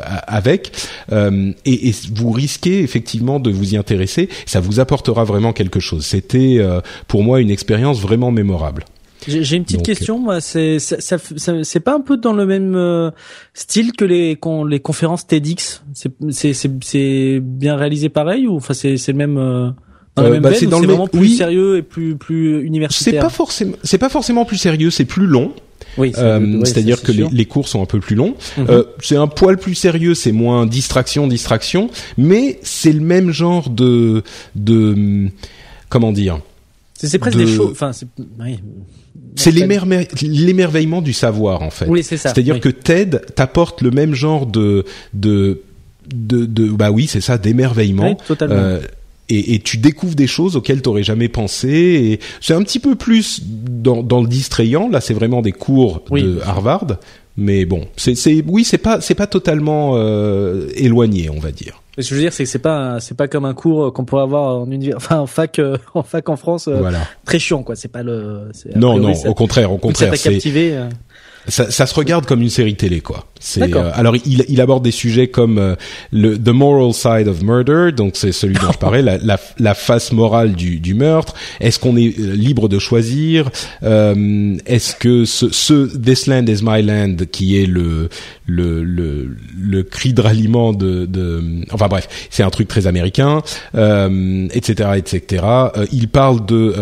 avec. 0.67 0.87
Euh, 1.11 1.51
et, 1.65 1.89
et, 1.89 1.95
vous 2.13 2.31
risquez 2.31 2.81
effectivement 2.81 3.39
de 3.39 3.51
vous 3.51 3.73
y 3.73 3.77
intéresser. 3.77 4.29
Ça 4.45 4.59
vous 4.59 4.79
apportera 4.79 5.23
vraiment 5.23 5.53
quelque 5.53 5.79
chose. 5.79 6.05
C'était 6.05 6.57
euh, 6.59 6.81
pour 7.07 7.23
moi 7.23 7.41
une 7.41 7.49
expérience 7.49 7.99
vraiment 7.99 8.31
mémorable. 8.31 8.85
J'ai 9.27 9.57
une 9.57 9.63
petite 9.63 9.83
question, 9.83 10.19
moi. 10.19 10.39
C'est 10.41 10.79
ça, 10.79 11.17
c'est 11.63 11.79
pas 11.79 11.95
un 11.95 12.01
peu 12.01 12.17
dans 12.17 12.33
le 12.33 12.45
même 12.45 12.75
euh, 12.75 13.11
style 13.53 13.91
que 13.93 14.05
les 14.05 14.37
les 14.69 14.79
conférences 14.79 15.27
TEDx? 15.27 15.83
C'est 16.29 16.53
c'est 16.53 17.39
bien 17.41 17.75
réalisé 17.75 18.09
pareil 18.09 18.47
ou 18.47 18.55
enfin 18.55 18.73
c'est 18.73 18.97
c'est 18.97 19.11
le 19.11 19.17
même. 19.17 19.37
Euh, 19.37 19.69
dans 20.15 20.23
euh, 20.23 20.39
bah, 20.39 20.53
c'est 20.53 20.65
dans 20.65 20.79
le 20.79 20.87
vraiment 20.87 21.07
plus 21.07 21.37
sérieux 21.37 21.77
et 21.77 21.81
plus 21.81 22.15
plus 22.15 22.63
universitaire. 22.63 23.13
C'est 23.13 23.19
pas 23.19 23.29
forcément 23.29 23.75
c'est 23.83 23.97
pas 23.97 24.09
forcément 24.09 24.45
plus 24.45 24.57
sérieux, 24.57 24.91
c'est 24.91 25.05
plus 25.05 25.27
long. 25.27 25.53
Oui, 25.97 26.13
euh, 26.17 26.61
c'est-à-dire 26.63 27.01
que 27.01 27.11
les, 27.11 27.27
les, 27.31 27.45
cours 27.45 27.67
sont 27.67 27.81
un 27.81 27.85
peu 27.85 27.99
plus 27.99 28.15
longs. 28.15 28.35
Mhm. 28.57 28.67
euh, 28.69 28.83
c'est 29.01 29.15
un 29.15 29.27
poil 29.27 29.57
plus 29.57 29.75
sérieux, 29.75 30.13
c'est 30.13 30.31
moins 30.31 30.65
distraction, 30.65 31.27
distraction, 31.27 31.89
mais 32.17 32.59
c'est 32.61 32.91
le 32.91 33.01
même 33.01 33.31
genre 33.31 33.69
de 33.69 34.23
de 34.55 35.29
comment 35.89 36.11
dire. 36.11 36.39
C'est 36.93 37.19
presque 37.19 37.37
des 37.37 37.47
choses. 37.47 37.71
Enfin, 37.71 37.93
c'est 37.93 38.07
oui. 38.39 38.59
L'émerveillement 40.23 41.01
du 41.01 41.13
savoir 41.13 41.61
en 41.61 41.69
fait. 41.69 41.85
Oui, 41.87 42.03
c'est 42.03 42.17
ça. 42.17 42.29
C'est-à-dire 42.33 42.59
que 42.59 42.69
TED 42.69 43.25
t'apporte 43.35 43.81
le 43.81 43.91
même 43.91 44.15
genre 44.15 44.47
de 44.47 44.83
de 45.13 45.61
de, 46.13 46.45
de 46.45 46.69
bah 46.69 46.91
oui, 46.91 47.07
c'est 47.07 47.21
ça, 47.21 47.37
d'émerveillement. 47.37 48.11
Oui, 48.11 48.25
totalement. 48.27 48.55
Euh, 48.55 48.79
et, 49.29 49.55
et, 49.55 49.59
tu 49.59 49.77
découvres 49.77 50.15
des 50.15 50.27
choses 50.27 50.55
auxquelles 50.55 50.81
tu 50.81 50.89
n'aurais 50.89 51.03
jamais 51.03 51.27
pensé. 51.27 51.69
Et 51.69 52.19
c'est 52.39 52.53
un 52.53 52.63
petit 52.63 52.79
peu 52.79 52.95
plus 52.95 53.41
dans, 53.43 54.01
dans 54.03 54.21
le 54.21 54.27
distrayant. 54.27 54.89
Là, 54.89 55.01
c'est 55.01 55.13
vraiment 55.13 55.41
des 55.41 55.51
cours 55.51 56.03
de 56.11 56.39
Harvard. 56.45 56.97
Mais 57.35 57.65
bon, 57.65 57.87
c'est, 57.97 58.15
c'est, 58.15 58.43
oui, 58.47 58.63
c'est 58.63 58.79
pas, 58.79 58.99
c'est 58.99 59.15
pas 59.15 59.27
totalement 59.27 59.93
euh, 59.95 60.67
éloigné, 60.75 61.29
on 61.29 61.39
va 61.39 61.51
dire. 61.51 61.83
Ce 61.99 62.03
que 62.03 62.09
je 62.09 62.15
veux 62.15 62.21
dire, 62.21 62.33
c'est 62.33 62.45
que 62.45 62.49
c'est 62.49 62.59
pas, 62.59 62.99
c'est 62.99 63.15
pas 63.15 63.27
comme 63.27 63.45
un 63.45 63.53
cours 63.53 63.93
qu'on 63.93 64.05
pourrait 64.05 64.23
avoir 64.23 64.55
en 64.55 64.67
enfin 64.95 65.19
en 65.19 65.27
fac, 65.27 65.59
euh, 65.59 65.77
en 65.93 66.03
fac 66.03 66.29
en 66.29 66.35
France, 66.35 66.67
euh, 66.67 66.77
voilà. 66.79 67.01
très 67.25 67.37
chiant, 67.37 67.63
quoi. 67.63 67.75
C'est 67.75 67.91
pas 67.91 68.03
le. 68.03 68.49
Non, 68.75 68.97
non, 68.97 69.13
au 69.25 69.33
contraire, 69.35 69.71
au 69.71 69.77
contraire. 69.77 70.15
Ça 70.15 70.29
captivé 70.31 70.79
ça, 71.47 71.71
ça, 71.71 71.85
se 71.85 71.95
regarde 71.95 72.25
comme 72.25 72.41
une 72.41 72.49
série 72.49 72.75
télé, 72.75 73.01
quoi. 73.01 73.25
C'est 73.39 73.75
euh, 73.75 73.91
alors 73.93 74.15
il, 74.25 74.45
il, 74.47 74.61
aborde 74.61 74.83
des 74.83 74.91
sujets 74.91 75.27
comme 75.27 75.57
euh, 75.57 75.75
le 76.11 76.37
the 76.37 76.49
moral 76.49 76.93
side 76.93 77.27
of 77.27 77.41
murder, 77.43 77.91
donc 77.91 78.15
c'est 78.15 78.31
celui 78.31 78.55
dont 78.55 78.71
je 78.71 78.77
parlais, 78.77 79.01
la, 79.01 79.17
la, 79.17 79.39
la, 79.59 79.73
face 79.73 80.11
morale 80.11 80.53
du, 80.53 80.79
du 80.79 80.93
meurtre. 80.93 81.33
Est-ce 81.59 81.79
qu'on 81.79 81.97
est 81.97 82.17
euh, 82.19 82.33
libre 82.33 82.67
de 82.69 82.79
choisir? 82.79 83.49
Est-ce 83.81 84.95
que 84.95 85.25
ce, 85.25 85.49
ce 85.49 85.97
This 85.97 86.27
Land 86.27 86.45
is 86.47 86.59
My 86.63 86.81
Land, 86.81 87.17
qui 87.31 87.61
est 87.61 87.65
le 87.65 88.09
le 88.45 88.83
le, 88.83 89.35
le 89.57 89.83
cri 89.83 90.13
de 90.13 90.21
ralliement 90.21 90.73
de, 90.73 91.05
de 91.05 91.43
enfin 91.71 91.87
bref, 91.87 92.07
c'est 92.29 92.43
un 92.43 92.49
truc 92.49 92.67
très 92.67 92.87
américain, 92.87 93.41
etc., 93.73 94.91
etc. 94.97 95.45
il 95.91 96.07
parle 96.07 96.45
de 96.45 96.73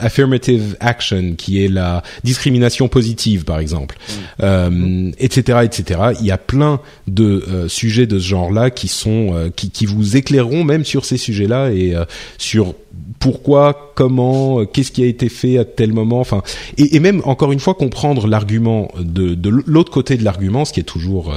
affirmative 0.00 0.76
action, 0.80 1.34
qui 1.36 1.64
est 1.64 1.68
la 1.68 2.02
discrimination 2.24 2.88
positive, 2.88 3.44
par 3.44 3.58
exemple 3.58 3.96
euh, 4.42 5.10
etc., 5.18 5.60
etc. 5.64 5.75
Il 6.20 6.26
y 6.26 6.30
a 6.30 6.38
plein 6.38 6.80
de 7.06 7.44
euh, 7.48 7.68
sujets 7.68 8.06
de 8.06 8.18
ce 8.18 8.26
genre-là 8.28 8.70
euh, 9.06 9.50
qui, 9.50 9.86
vous 9.86 10.16
éclaireront 10.16 10.64
même 10.64 10.84
sur 10.84 11.04
ces 11.04 11.16
sujets-là 11.16 11.70
et 11.70 11.94
sur 12.38 12.74
pourquoi, 13.18 13.92
comment, 13.94 14.64
qu'est-ce 14.64 14.92
qui 14.92 15.02
a 15.02 15.06
été 15.06 15.28
fait 15.28 15.58
à 15.58 15.64
tel 15.64 15.92
moment, 15.92 16.20
enfin, 16.20 16.42
et, 16.76 17.00
même 17.00 17.22
encore 17.24 17.52
une 17.52 17.60
fois 17.60 17.74
comprendre 17.74 18.26
l'argument 18.26 18.90
de, 18.98 19.34
de 19.34 19.50
l'autre 19.66 19.90
côté 19.90 20.16
de 20.16 20.24
l'argument, 20.24 20.64
ce 20.64 20.72
qui 20.72 20.80
est 20.80 20.84
toujours, 20.84 21.34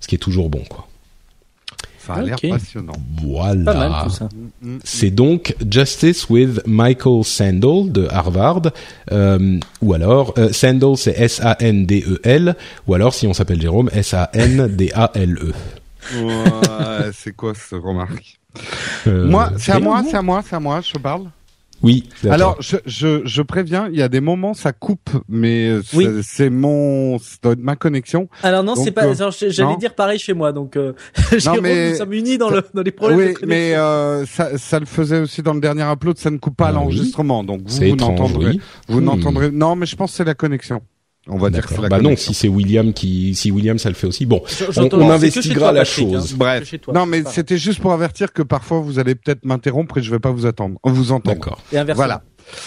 ce 0.00 0.08
qui 0.08 0.14
est 0.14 0.18
toujours 0.18 0.50
bon, 0.50 0.62
quoi. 0.68 0.89
Ça 2.14 2.20
a 2.20 2.22
l'air 2.24 2.38
passionnant. 2.50 2.92
Voilà. 3.22 4.06
C'est 4.84 5.10
donc 5.10 5.54
Justice 5.68 6.28
with 6.28 6.60
Michael 6.66 7.24
Sandel 7.24 7.90
de 7.92 8.06
Harvard, 8.10 8.62
euh, 9.12 9.58
ou 9.80 9.94
alors 9.94 10.34
euh, 10.38 10.52
Sandel 10.52 10.96
c'est 10.96 11.18
S-A-N-D-E-L, 11.18 12.56
ou 12.86 12.94
alors 12.94 13.14
si 13.14 13.26
on 13.26 13.32
s'appelle 13.34 13.60
Jérôme 13.60 13.90
S-A-N-D-A-L-E. 13.92 15.52
ouais, 16.14 17.10
c'est 17.14 17.32
quoi 17.34 17.52
ce 17.54 17.74
remarque? 17.74 18.38
Euh, 19.06 19.26
Moi, 19.26 19.52
c'est 19.58 19.72
à 19.72 19.78
moi, 19.80 20.02
c'est 20.08 20.16
à 20.16 20.22
moi, 20.22 20.42
c'est 20.46 20.56
à 20.56 20.60
moi, 20.60 20.80
je 20.80 20.98
parle. 20.98 21.24
Oui. 21.82 22.08
Alors, 22.28 22.56
je, 22.60 22.76
je, 22.84 23.22
je, 23.24 23.42
préviens, 23.42 23.88
il 23.90 23.98
y 23.98 24.02
a 24.02 24.08
des 24.08 24.20
moments 24.20 24.54
ça 24.54 24.72
coupe, 24.72 25.10
mais 25.28 25.78
c'est 26.22 26.50
mon, 26.50 27.18
ma 27.58 27.76
connexion. 27.76 28.28
Alors 28.42 28.62
non, 28.62 28.74
c'est 28.76 28.90
pas. 28.90 29.06
Euh, 29.06 29.30
j'allais 29.48 29.76
dire 29.76 29.94
pareil 29.94 30.18
chez 30.18 30.34
moi, 30.34 30.52
donc 30.52 30.76
euh, 30.76 30.92
non, 31.46 31.60
mais, 31.62 31.90
nous 31.90 31.96
sommes 31.96 32.12
unis 32.12 32.38
dans, 32.38 32.50
le, 32.50 32.62
dans 32.74 32.82
les 32.82 32.90
problèmes. 32.90 33.18
Oui, 33.18 33.34
mais 33.46 33.74
euh, 33.74 34.26
ça, 34.26 34.58
ça 34.58 34.78
le 34.78 34.86
faisait 34.86 35.20
aussi 35.20 35.42
dans 35.42 35.54
le 35.54 35.60
dernier 35.60 35.82
upload, 35.90 36.18
ça 36.18 36.30
ne 36.30 36.38
coupe 36.38 36.56
pas 36.56 36.68
ah 36.68 36.72
l'enregistrement, 36.72 37.44
donc 37.44 37.62
vous, 37.66 37.78
vous 37.78 37.96
n'entendrez, 37.96 38.58
vous 38.88 39.00
hmm. 39.00 39.04
n'entendrez. 39.04 39.50
Non, 39.50 39.76
mais 39.76 39.86
je 39.86 39.96
pense 39.96 40.10
que 40.10 40.16
c'est 40.18 40.24
la 40.24 40.34
connexion. 40.34 40.82
On 41.28 41.36
va 41.36 41.50
dire 41.50 41.66
que 41.66 41.74
c'est 41.74 41.80
la 41.80 41.88
bah 41.88 42.00
non, 42.00 42.16
si 42.16 42.32
c'est 42.32 42.48
William 42.48 42.94
qui, 42.94 43.34
si 43.34 43.50
William 43.50 43.78
ça 43.78 43.90
le 43.90 43.94
fait 43.94 44.06
aussi. 44.06 44.24
Bon, 44.24 44.42
on, 44.76 45.10
investiguera 45.10 45.70
la 45.70 45.84
chose. 45.84 46.32
Hein, 46.32 46.36
Bref. 46.36 46.74
Non, 46.92 47.04
mais 47.04 47.24
c'était 47.26 47.58
juste 47.58 47.80
pour 47.80 47.92
avertir 47.92 48.32
que 48.32 48.42
parfois 48.42 48.80
vous 48.80 48.98
allez 48.98 49.14
peut-être 49.14 49.44
m'interrompre 49.44 49.98
et 49.98 50.02
je 50.02 50.10
vais 50.10 50.18
pas 50.18 50.30
vous 50.30 50.46
attendre, 50.46 50.78
vous 50.82 51.12
entendre. 51.12 51.36
D'accord. 51.36 51.60
Voilà. 51.94 52.22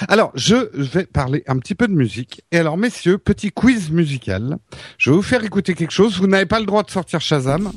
Alors, 0.08 0.32
je 0.36 0.56
vais 0.72 1.06
parler 1.06 1.44
un 1.48 1.58
petit 1.58 1.76
peu 1.76 1.88
de 1.88 1.94
musique. 1.94 2.44
Et 2.52 2.58
alors, 2.58 2.78
messieurs, 2.78 3.18
petit 3.18 3.52
quiz 3.52 3.90
musical. 3.92 4.58
Je 4.98 5.10
vais 5.10 5.16
vous 5.16 5.24
faire 5.24 5.44
écouter 5.44 5.74
quelque 5.74 5.92
chose. 5.92 6.20
Vous 6.20 6.28
n'avez 6.28 6.46
pas 6.46 6.60
le 6.60 6.66
droit 6.66 6.84
de 6.84 6.92
sortir 6.92 7.22
Shazam. 7.22 7.72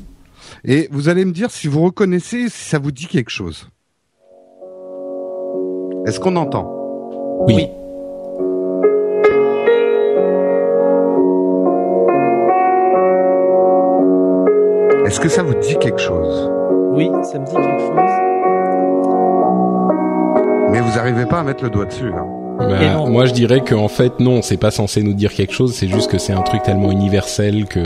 Et 0.63 0.87
vous 0.91 1.09
allez 1.09 1.25
me 1.25 1.31
dire 1.31 1.51
si 1.51 1.67
vous 1.67 1.83
reconnaissez, 1.83 2.49
si 2.49 2.69
ça 2.69 2.79
vous 2.79 2.91
dit 2.91 3.07
quelque 3.07 3.31
chose. 3.31 3.67
Est-ce 6.05 6.19
qu'on 6.19 6.35
entend? 6.37 6.71
Oui. 7.47 7.67
Est-ce 15.07 15.21
que 15.21 15.29
ça 15.29 15.41
vous 15.41 15.53
dit 15.53 15.77
quelque 15.79 16.01
chose 16.01 16.51
Oui, 16.91 17.09
ça 17.23 17.39
me 17.39 17.45
dit 17.45 17.53
quelque 17.53 17.79
chose. 17.79 18.11
Mais 20.69 20.81
vous 20.81 20.97
n'arrivez 20.97 21.25
pas 21.25 21.39
à 21.39 21.43
mettre 21.43 21.63
le 21.63 21.69
doigt 21.69 21.85
dessus. 21.85 22.11
Hein. 22.13 22.27
Bah, 22.59 23.05
moi, 23.07 23.25
je 23.25 23.31
dirais 23.31 23.61
qu'en 23.61 23.87
fait, 23.87 24.19
non, 24.19 24.41
c'est 24.41 24.57
pas 24.57 24.69
censé 24.69 25.01
nous 25.03 25.13
dire 25.13 25.33
quelque 25.33 25.53
chose. 25.53 25.73
C'est 25.73 25.87
juste 25.87 26.11
que 26.11 26.17
c'est 26.17 26.33
un 26.33 26.41
truc 26.41 26.61
tellement 26.63 26.91
universel 26.91 27.67
que. 27.67 27.79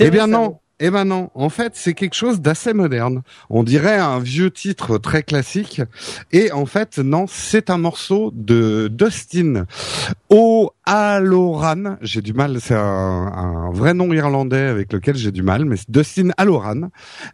Eh 0.00 0.08
bien 0.08 0.26
non. 0.26 0.56
Eh 0.78 0.90
ben 0.90 1.06
non, 1.06 1.30
en 1.34 1.48
fait, 1.48 1.72
c'est 1.74 1.94
quelque 1.94 2.14
chose 2.14 2.42
d'assez 2.42 2.74
moderne. 2.74 3.22
On 3.48 3.62
dirait 3.62 3.96
un 3.96 4.18
vieux 4.18 4.50
titre 4.50 4.98
très 4.98 5.22
classique. 5.22 5.80
Et 6.32 6.52
en 6.52 6.66
fait, 6.66 6.98
non, 6.98 7.24
c'est 7.26 7.70
un 7.70 7.78
morceau 7.78 8.30
de 8.34 8.88
Dustin 8.92 9.64
O'Halloran. 10.28 11.96
J'ai 12.02 12.20
du 12.20 12.34
mal, 12.34 12.60
c'est 12.60 12.74
un, 12.74 13.70
vrai 13.72 13.94
nom 13.94 14.12
irlandais 14.12 14.66
avec 14.66 14.92
lequel 14.92 15.16
j'ai 15.16 15.32
du 15.32 15.42
mal, 15.42 15.64
mais 15.64 15.76
c'est 15.78 15.90
Dustin 15.90 16.28
Halloran, 16.36 16.90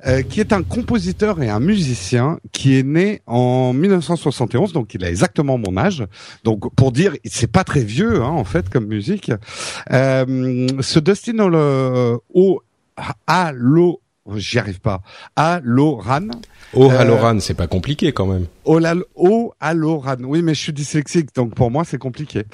euh, 0.07 0.23
qui 0.23 0.39
est 0.39 0.53
un 0.53 0.63
compositeur 0.63 1.43
et 1.43 1.51
un 1.51 1.59
musicien 1.59 2.39
qui 2.53 2.79
est 2.79 2.85
né 2.85 3.23
en 3.27 3.73
1971, 3.73 4.73
donc 4.73 4.95
il 4.95 5.05
a 5.05 5.11
exactement 5.11 5.59
mon 5.59 5.77
âge. 5.77 6.07
Donc 6.45 6.73
pour 6.77 6.93
dire, 6.93 7.15
c'est 7.25 7.51
pas 7.51 7.65
très 7.65 7.83
vieux, 7.83 8.23
hein, 8.23 8.29
en 8.29 8.45
fait, 8.45 8.69
comme 8.69 8.87
musique. 8.87 9.33
Euh, 9.91 10.69
ce 10.81 11.01
Dustin 11.01 11.41
O'Halloran 11.41 12.61
Allo, 13.27 14.01
j'y 14.37 14.59
arrive 14.59 14.81
pas. 14.81 15.03
Aloran. 15.37 16.29
Oh, 16.75 16.91
Aloran, 16.91 17.41
c'est 17.41 17.55
pas 17.55 17.67
compliqué 17.67 18.13
quand 18.13 18.27
même. 18.27 18.47
Oh, 18.65 18.81
oh, 19.15 19.53
Aloran. 19.61 20.17
Oui, 20.21 20.43
mais 20.43 20.55
je 20.55 20.61
suis 20.61 20.73
dyslexique, 20.73 21.35
donc 21.35 21.55
pour 21.55 21.71
moi 21.71 21.85
c'est 21.85 21.99
compliqué. 21.99 22.45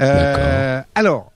Euh, 0.00 0.80
alors, 0.94 1.32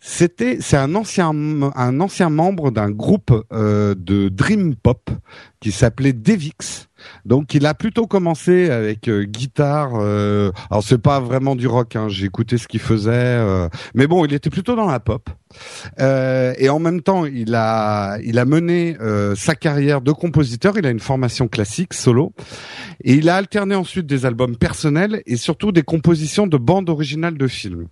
c'était, 0.00 0.58
c'est 0.60 0.76
un 0.76 0.94
ancien, 0.94 1.30
un 1.30 2.00
ancien 2.00 2.30
membre 2.30 2.70
d'un 2.70 2.90
groupe 2.90 3.32
euh, 3.52 3.94
de 3.96 4.28
dream 4.28 4.76
pop 4.76 5.10
qui 5.60 5.72
s'appelait 5.72 6.12
Devix. 6.12 6.87
Donc 7.24 7.54
il 7.54 7.66
a 7.66 7.74
plutôt 7.74 8.06
commencé 8.06 8.70
avec 8.70 9.08
euh, 9.08 9.24
guitare. 9.24 9.92
Euh, 9.94 10.50
alors 10.70 10.82
c'est 10.82 10.98
pas 10.98 11.20
vraiment 11.20 11.56
du 11.56 11.66
rock. 11.66 11.96
Hein, 11.96 12.08
J'ai 12.08 12.26
écouté 12.26 12.58
ce 12.58 12.68
qu'il 12.68 12.80
faisait, 12.80 13.10
euh, 13.12 13.68
mais 13.94 14.06
bon, 14.06 14.24
il 14.24 14.32
était 14.34 14.50
plutôt 14.50 14.76
dans 14.76 14.86
la 14.86 15.00
pop. 15.00 15.30
Euh, 16.00 16.54
et 16.58 16.68
en 16.68 16.78
même 16.78 17.00
temps, 17.00 17.24
il 17.24 17.54
a 17.54 18.18
il 18.22 18.38
a 18.38 18.44
mené 18.44 18.96
sa 19.36 19.54
carrière 19.54 20.00
de 20.00 20.12
compositeur. 20.12 20.78
Il 20.78 20.86
a 20.86 20.90
une 20.90 21.00
formation 21.00 21.48
classique 21.48 21.94
solo, 21.94 22.32
et 23.02 23.14
il 23.14 23.28
a 23.28 23.36
alterné 23.36 23.74
ensuite 23.74 24.06
des 24.06 24.26
albums 24.26 24.56
personnels 24.56 25.22
et 25.26 25.36
surtout 25.36 25.72
des 25.72 25.82
compositions 25.82 26.46
de 26.46 26.56
bandes 26.56 26.90
originales 26.90 27.38
de 27.38 27.46
films. 27.46 27.88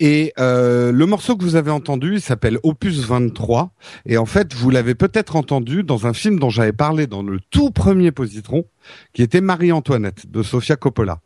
Et 0.00 0.32
euh, 0.38 0.92
le 0.92 1.06
morceau 1.06 1.36
que 1.36 1.44
vous 1.44 1.56
avez 1.56 1.70
entendu, 1.70 2.14
il 2.14 2.20
s'appelle 2.20 2.58
Opus 2.62 3.00
23. 3.00 3.72
Et 4.06 4.16
en 4.16 4.26
fait, 4.26 4.54
vous 4.54 4.70
l'avez 4.70 4.94
peut-être 4.94 5.36
entendu 5.36 5.84
dans 5.84 6.06
un 6.06 6.12
film 6.12 6.38
dont 6.38 6.50
j'avais 6.50 6.72
parlé 6.72 7.06
dans 7.06 7.22
le 7.22 7.38
tout 7.50 7.70
premier 7.70 8.10
Positron, 8.10 8.64
qui 9.12 9.22
était 9.22 9.40
Marie-Antoinette 9.40 10.30
de 10.30 10.42
Sofia 10.42 10.76
Coppola. 10.76 11.20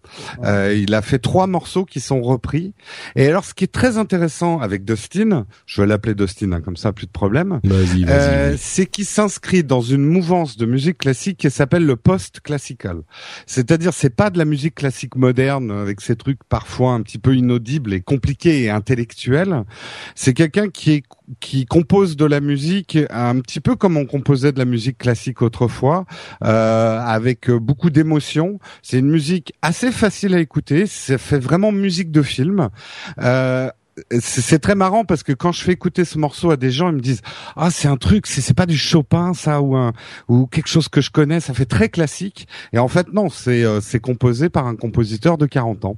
Euh, 0.44 0.74
il 0.74 0.94
a 0.94 1.02
fait 1.02 1.18
trois 1.18 1.46
morceaux 1.46 1.84
qui 1.84 2.00
sont 2.00 2.20
repris. 2.22 2.74
Et 3.16 3.26
alors, 3.26 3.44
ce 3.44 3.54
qui 3.54 3.64
est 3.64 3.72
très 3.72 3.98
intéressant 3.98 4.60
avec 4.60 4.84
Dustin, 4.84 5.46
je 5.66 5.80
vais 5.80 5.86
l'appeler 5.86 6.14
Dustin, 6.14 6.52
hein, 6.52 6.60
comme 6.60 6.76
ça, 6.76 6.92
plus 6.92 7.06
de 7.06 7.12
problème, 7.12 7.60
euh, 7.64 8.56
c'est 8.58 8.86
qu'il 8.86 9.04
s'inscrit 9.04 9.64
dans 9.64 9.80
une 9.80 10.04
mouvance 10.04 10.56
de 10.56 10.66
musique 10.66 10.98
classique 10.98 11.38
qui 11.38 11.50
s'appelle 11.50 11.86
le 11.86 11.96
post-classical. 11.96 13.02
C'est-à-dire, 13.46 13.92
c'est 13.92 14.14
pas 14.14 14.30
de 14.30 14.38
la 14.38 14.44
musique 14.44 14.74
classique 14.74 15.16
moderne 15.16 15.70
avec 15.70 16.00
ces 16.00 16.16
trucs 16.16 16.42
parfois 16.48 16.92
un 16.92 17.02
petit 17.02 17.18
peu 17.18 17.34
inaudibles 17.34 17.92
et 17.92 18.00
compliqués 18.00 18.64
et 18.64 18.70
intellectuels. 18.70 19.64
C'est 20.14 20.34
quelqu'un 20.34 20.68
qui 20.68 20.92
est 20.92 21.02
qui 21.40 21.66
compose 21.66 22.16
de 22.16 22.24
la 22.24 22.40
musique 22.40 22.98
un 23.10 23.40
petit 23.40 23.60
peu 23.60 23.76
comme 23.76 23.96
on 23.96 24.06
composait 24.06 24.52
de 24.52 24.58
la 24.58 24.64
musique 24.64 24.98
classique 24.98 25.42
autrefois, 25.42 26.06
euh, 26.44 26.98
avec 27.00 27.50
beaucoup 27.50 27.90
d'émotions. 27.90 28.58
C'est 28.82 28.98
une 28.98 29.10
musique 29.10 29.52
assez 29.62 29.92
facile 29.92 30.34
à 30.34 30.40
écouter. 30.40 30.86
Ça 30.86 31.18
fait 31.18 31.38
vraiment 31.38 31.72
musique 31.72 32.10
de 32.10 32.22
film. 32.22 32.68
Euh, 33.20 33.70
c'est 34.20 34.58
très 34.58 34.74
marrant 34.74 35.04
parce 35.04 35.22
que 35.22 35.32
quand 35.32 35.52
je 35.52 35.62
fais 35.62 35.72
écouter 35.72 36.04
ce 36.04 36.18
morceau 36.18 36.50
à 36.50 36.56
des 36.56 36.70
gens, 36.70 36.88
ils 36.90 36.96
me 36.96 37.00
disent 37.00 37.22
ah 37.56 37.70
c'est 37.70 37.88
un 37.88 37.96
truc, 37.96 38.26
c'est 38.26 38.54
pas 38.54 38.66
du 38.66 38.78
Chopin 38.78 39.34
ça 39.34 39.60
ou 39.60 39.76
un 39.76 39.92
ou 40.28 40.46
quelque 40.46 40.68
chose 40.68 40.88
que 40.88 41.00
je 41.00 41.10
connais, 41.10 41.40
ça 41.40 41.54
fait 41.54 41.66
très 41.66 41.88
classique. 41.88 42.48
Et 42.72 42.78
en 42.78 42.88
fait 42.88 43.12
non, 43.12 43.28
c'est 43.28 43.64
euh, 43.64 43.80
c'est 43.80 44.00
composé 44.00 44.48
par 44.48 44.66
un 44.66 44.76
compositeur 44.76 45.38
de 45.38 45.46
40 45.46 45.84
ans. 45.84 45.96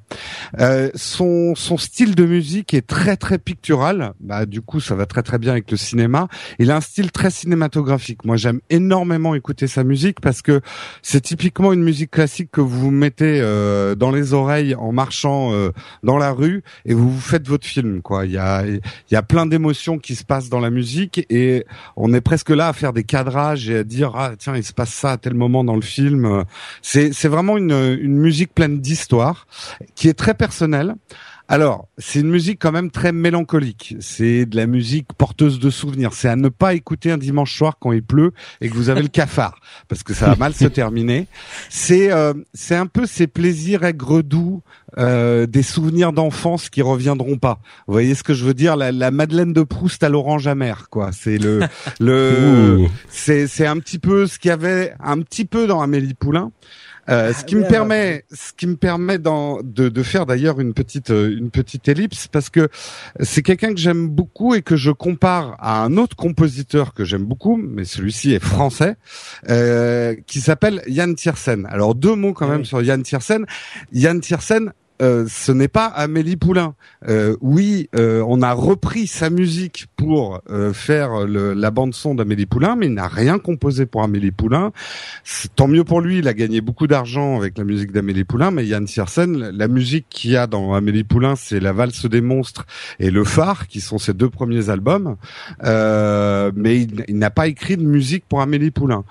Euh, 0.59 0.91
son 0.95 1.55
son 1.55 1.79
style 1.79 2.15
de 2.15 2.25
musique 2.25 2.75
est 2.75 2.87
très 2.87 3.17
très 3.17 3.39
pictural. 3.39 4.13
Bah 4.21 4.47
du 4.47 4.61
coup 4.61 4.81
ça 4.81 4.95
va 4.95 5.07
très 5.07 5.23
très 5.23 5.39
bien 5.39 5.53
avec 5.53 5.71
le 5.71 5.77
cinéma. 5.77 6.29
Il 6.59 6.71
a 6.71 6.77
un 6.77 6.81
style 6.81 7.13
très 7.13 7.31
cinématographique. 7.31 8.25
Moi 8.25 8.37
j'aime 8.37 8.61
énormément 8.71 9.35
écouter 9.35 9.67
sa 9.67 9.85
musique 9.85 10.21
parce 10.21 10.43
que 10.43 10.61
c'est 11.03 11.21
typiquement 11.21 11.73
une 11.73 11.83
musique 11.83 12.11
classique 12.11 12.51
que 12.51 12.61
vous 12.61 12.91
mettez 12.91 13.41
euh, 13.41 13.95
dans 13.95 14.11
les 14.11 14.33
oreilles 14.33 14.75
en 14.75 14.93
marchant 14.93 15.53
euh, 15.53 15.71
dans 16.03 16.19
la 16.19 16.33
rue 16.33 16.63
et 16.85 16.95
vous 16.95 17.11
vous 17.11 17.21
faites 17.21 17.47
votre 17.47 17.67
film 17.67 17.90
quoi. 18.03 18.27
Il 18.27 18.33
y 18.33 18.39
a 18.39 18.65
y 19.11 19.17
a 19.17 19.23
plein 19.23 19.47
d'émotions 19.47 19.99
qui 19.99 20.15
se 20.15 20.25
passent 20.25 20.49
dans 20.49 20.61
la 20.61 20.71
musique 20.71 21.27
et 21.31 21.65
on 21.97 22.13
est 22.15 22.21
presque 22.21 22.51
là 22.51 22.69
à 22.69 22.73
faire 22.73 22.93
des 22.93 23.05
cadrages 23.05 23.69
et 23.69 23.79
à 23.79 23.85
dire 23.85 24.13
ah 24.15 24.33
tiens 24.39 24.57
il 24.57 24.65
se 24.65 24.73
passe 24.73 24.93
ça 24.93 25.13
à 25.13 25.17
tel 25.17 25.35
moment 25.35 25.65
dans 25.65 25.77
le 25.77 25.83
film. 25.83 26.45
C'est 26.83 27.13
c'est 27.13 27.29
vraiment 27.29 27.57
une 27.57 27.99
une 28.01 28.17
musique 28.17 28.55
pleine 28.55 28.81
d'histoire 28.81 29.47
qui 29.95 30.09
est 30.09 30.15
très 30.15 30.35
personnelle. 30.35 30.95
Alors, 31.53 31.89
c'est 31.99 32.21
une 32.21 32.31
musique 32.31 32.61
quand 32.61 32.71
même 32.71 32.93
très 32.93 33.11
mélancolique. 33.11 33.97
C'est 33.99 34.47
de 34.47 34.55
la 34.55 34.69
musique 34.69 35.13
porteuse 35.19 35.59
de 35.59 35.69
souvenirs. 35.69 36.13
C'est 36.13 36.29
à 36.29 36.37
ne 36.37 36.49
pas 36.49 36.75
écouter 36.75 37.11
un 37.11 37.19
dimanche 37.19 37.59
soir 37.59 37.79
quand 37.81 37.91
il 37.91 38.05
pleut 38.05 38.31
et 38.61 38.69
que 38.69 38.75
vous 38.75 38.89
avez 38.89 39.03
le 39.03 39.09
cafard, 39.09 39.59
parce 39.89 40.05
que 40.05 40.15
ça 40.15 40.29
va 40.29 40.37
mal 40.37 40.55
se 40.55 40.65
terminer. 40.69 41.27
C'est 41.69 42.13
euh, 42.13 42.35
c'est 42.55 42.77
un 42.77 42.87
peu 42.87 43.05
ces 43.05 43.27
plaisirs 43.27 43.83
aigres 43.83 44.23
doux, 44.23 44.63
euh, 44.97 45.47
des 45.47 45.65
souvenirs 45.65 46.13
d'enfance 46.13 46.71
qui 46.71 46.83
reviendront 46.83 47.37
pas. 47.37 47.59
Vous 47.89 47.95
voyez 47.95 48.15
ce 48.15 48.23
que 48.23 48.33
je 48.33 48.45
veux 48.45 48.55
dire? 48.55 48.77
La, 48.77 48.93
la 48.93 49.11
Madeleine 49.11 49.53
de 49.53 49.63
Proust 49.63 50.05
à 50.05 50.09
l'orange 50.09 50.47
amer, 50.47 50.89
quoi. 50.89 51.11
C'est 51.11 51.39
le 51.39 51.63
le 51.99 52.87
c'est 53.09 53.49
c'est 53.49 53.67
un 53.67 53.81
petit 53.81 53.99
peu 53.99 54.29
ce 54.29 54.39
qu'il 54.39 54.51
y 54.51 54.53
avait 54.53 54.95
un 55.01 55.21
petit 55.21 55.47
peu 55.47 55.67
dans 55.67 55.81
Amélie 55.83 56.15
Poulain. 56.15 56.53
Euh, 57.09 57.33
ce 57.33 57.45
qui 57.45 57.57
me 57.57 57.67
permet, 57.67 58.25
ce 58.31 58.53
qui 58.53 58.67
me 58.67 58.77
permet 58.77 59.19
de, 59.19 59.89
de 59.89 60.03
faire 60.03 60.27
d'ailleurs 60.27 60.61
une 60.61 60.75
petite 60.75 61.11
euh, 61.11 61.37
une 61.37 61.51
petite 61.51 61.89
ellipse 61.89 62.29
parce 62.29 62.51
que 62.51 62.69
c'est 63.21 63.43
quelqu'un 63.43 63.71
que 63.71 63.81
j'aime 63.81 64.09
beaucoup 64.09 64.55
et 64.55 64.63
que 64.63 64.77
je 64.77 64.91
compare 64.91 65.57
à 65.61 65.83
un 65.83 65.97
autre 65.97 66.15
compositeur 66.15 66.93
que 66.95 67.05
j'aime 67.05 67.25
beaucoup, 67.25 67.57
mais 67.57 67.85
celui-ci 67.85 68.33
est 68.33 68.45
français, 68.45 68.97
euh, 69.49 70.15
qui 70.27 70.41
s'appelle 70.41 70.83
Yann 70.87 71.15
Tiersen. 71.15 71.67
Alors 71.71 71.95
deux 71.95 72.15
mots 72.15 72.33
quand 72.33 72.49
même 72.49 72.65
sur 72.65 72.83
Yann 72.83 73.03
Tiersen. 73.03 73.47
Yann 73.93 74.21
Tiersen 74.21 74.73
euh, 75.01 75.27
ce 75.29 75.53
n'est 75.53 75.69
pas 75.69 75.87
Amélie 75.87 76.37
Poulain. 76.37 76.75
Euh, 77.09 77.37
oui, 77.41 77.89
euh, 77.95 78.23
on 78.27 78.43
a 78.43 78.53
repris 78.53 79.07
sa 79.07 79.31
musique 79.31 79.87
pour 79.97 80.41
faire 80.73 81.27
la 81.27 81.71
bande 81.71 81.95
son 81.95 82.15
d'Amélie 82.15 82.47
Poulain, 82.47 82.77
mais 82.77 82.87
il 82.87 82.95
n'a 82.95 83.09
rien 83.09 83.39
composé 83.39 83.87
pour 83.87 84.03
Amélie 84.03 84.31
Poulain. 84.31 84.73
Tant 85.57 85.69
mieux 85.69 85.85
pour 85.85 86.01
lui, 86.01 86.19
il 86.19 86.29
a 86.29 86.35
gagné 86.35 86.61
beaucoup 86.61 86.87
d'argent 86.87 87.37
avec 87.37 87.57
la 87.59 87.65
musique 87.65 87.93
d'Amélie 87.93 88.25
Poulain, 88.25 88.51
mais 88.51 88.67
Yann 88.67 88.87
Siersen, 88.87 89.51
la 89.51 89.69
musique 89.69 90.07
qu'il 90.09 90.33
y 90.33 90.37
a 90.37 90.47
dans 90.47 90.75
Amélie 90.75 91.05
Poulain, 91.05 91.37
c'est 91.37 91.61
La 91.61 91.73
valse 91.73 92.07
des 92.07 92.21
monstres 92.21 92.67
et 92.99 93.11
Le 93.11 93.25
phare, 93.25 93.69
qui 93.69 93.81
sont 93.81 93.99
ses 93.99 94.15
deux 94.15 94.31
premiers 94.31 94.71
albums. 94.71 95.17
mais 95.63 96.87
il, 97.09 97.19
n'a 97.19 97.31
pas 97.31 97.47
écrit 97.47 97.77
de 97.77 97.85
musique 97.85 98.25
pour 98.29 98.41
Amélie 98.41 98.71
Poulain. 98.71 99.05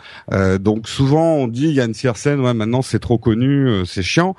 donc 0.60 0.88
souvent 0.88 1.36
on 1.36 1.48
dit 1.48 1.72
Yann 1.74 1.94
Siersen, 1.94 2.40
ouais 2.40 2.54
maintenant 2.54 2.82
c'est 2.82 3.00
trop 3.00 3.18
connu, 3.18 3.86
c'est 3.86 4.04
chiant. 4.04 4.36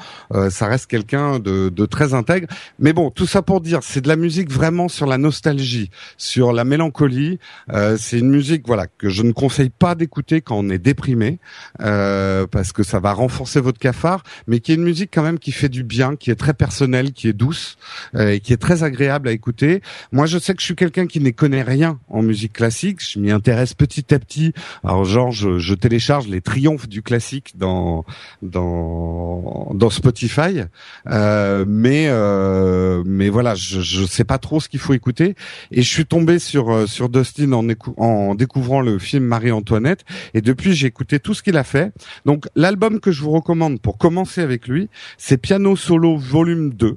ça 0.51 0.67
reste 0.67 0.87
quelqu'un 0.87 1.40
de, 1.41 1.87
très 1.87 2.15
intègre. 2.15 2.47
Mais 2.79 2.93
bon, 2.93 3.11
tout 3.11 3.27
ça 3.27 3.43
pour 3.43 3.61
dire, 3.61 3.81
c'est 3.83 4.01
de 4.01 4.09
la 4.09 4.17
musique 4.17 4.51
vraiment 4.51 4.89
sur 4.89 5.07
la 5.07 5.19
nostalgie, 5.19 5.91
sur 6.17 6.53
la 6.53 6.65
mélancolie. 6.65 7.39
Euh, 7.73 7.97
c'est 7.99 8.19
une 8.19 8.31
musique, 8.31 8.67
voilà, 8.67 8.87
que 8.87 9.09
je 9.09 9.23
ne 9.23 9.33
conseille 9.33 9.71
pas 9.71 9.95
d'écouter 9.95 10.41
quand 10.41 10.57
on 10.57 10.69
est 10.69 10.79
déprimé, 10.79 11.39
euh, 11.81 12.47
parce 12.47 12.73
que 12.73 12.83
ça 12.83 13.01
va 13.01 13.13
renforcer 13.13 13.61
votre 13.61 13.79
cafard, 13.79 14.23
mais 14.47 14.61
qui 14.61 14.73
est 14.73 14.77
une 14.77 14.85
musique 14.85 15.11
quand 15.13 15.23
même 15.23 15.39
qui 15.39 15.53
fait 15.53 15.69
du 15.69 15.83
bien, 15.83 16.17
qui 16.17 16.31
est 16.31 16.37
très 16.37 16.55
personnelle, 16.55 17.13
qui 17.13 17.29
est 17.29 17.33
douce 17.33 17.77
euh, 18.15 18.33
et 18.33 18.41
qui 18.41 18.53
est 18.53 18.59
très 18.59 18.83
agréable 18.83 19.29
à 19.29 19.33
écouter. 19.33 19.83
Moi, 20.13 20.27
je 20.27 20.39
sais 20.39 20.55
que 20.55 20.61
je 20.61 20.67
suis 20.67 20.77
quelqu'un 20.77 21.07
qui 21.07 21.21
ne 21.21 21.31
connaît 21.31 21.63
rien 21.63 21.99
en 22.09 22.23
musique 22.23 22.53
classique. 22.53 22.99
Je 23.01 23.19
m'y 23.19 23.31
intéresse 23.31 23.75
petit 23.75 24.15
à 24.15 24.19
petit. 24.19 24.53
Alors, 24.85 25.05
genre, 25.05 25.33
je, 25.33 25.59
je 25.59 25.75
télécharge 25.75 26.29
les 26.29 26.41
triomphes 26.41 26.89
du 26.89 27.03
classique 27.03 27.55
dans 27.57 28.05
dans 28.43 29.71
dans 29.75 29.91
Spotify. 29.91 30.63
Euh, 31.07 31.30
euh, 31.31 31.65
mais 31.67 32.07
euh, 32.09 33.03
mais 33.07 33.29
voilà, 33.29 33.55
je 33.55 33.81
je 33.81 34.05
sais 34.05 34.25
pas 34.25 34.39
trop 34.39 34.59
ce 34.61 34.69
qu'il 34.69 34.81
faut 34.81 34.95
écouter 34.95 35.35
et 35.71 35.83
je 35.83 35.89
suis 35.89 36.07
tombé 36.07 36.39
sur 36.39 36.71
euh, 36.71 36.87
sur 36.87 37.09
Dustin 37.09 37.53
en 37.53 37.67
en 37.99 38.35
découvrant 38.35 38.81
le 38.81 38.99
film 38.99 39.25
Marie-Antoinette 39.25 40.05
et 40.35 40.41
depuis 40.41 40.75
j'ai 40.75 40.89
écouté 40.89 41.21
tout 41.21 41.35
ce 41.35 41.43
qu'il 41.43 41.57
a 41.57 41.65
fait. 41.65 41.93
Donc 42.27 42.47
l'album 42.57 43.01
que 43.01 43.13
je 43.13 43.23
vous 43.23 43.31
recommande 43.31 43.81
pour 43.81 43.97
commencer 43.97 44.41
avec 44.41 44.67
lui, 44.67 44.89
c'est 45.19 45.37
Piano 45.37 45.77
Solo 45.77 46.17
Volume 46.17 46.71
2 46.75 46.97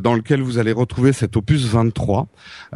dans 0.00 0.14
lequel 0.14 0.40
vous 0.40 0.58
allez 0.58 0.72
retrouver 0.72 1.12
cet 1.12 1.36
opus 1.36 1.66
23. 1.66 2.26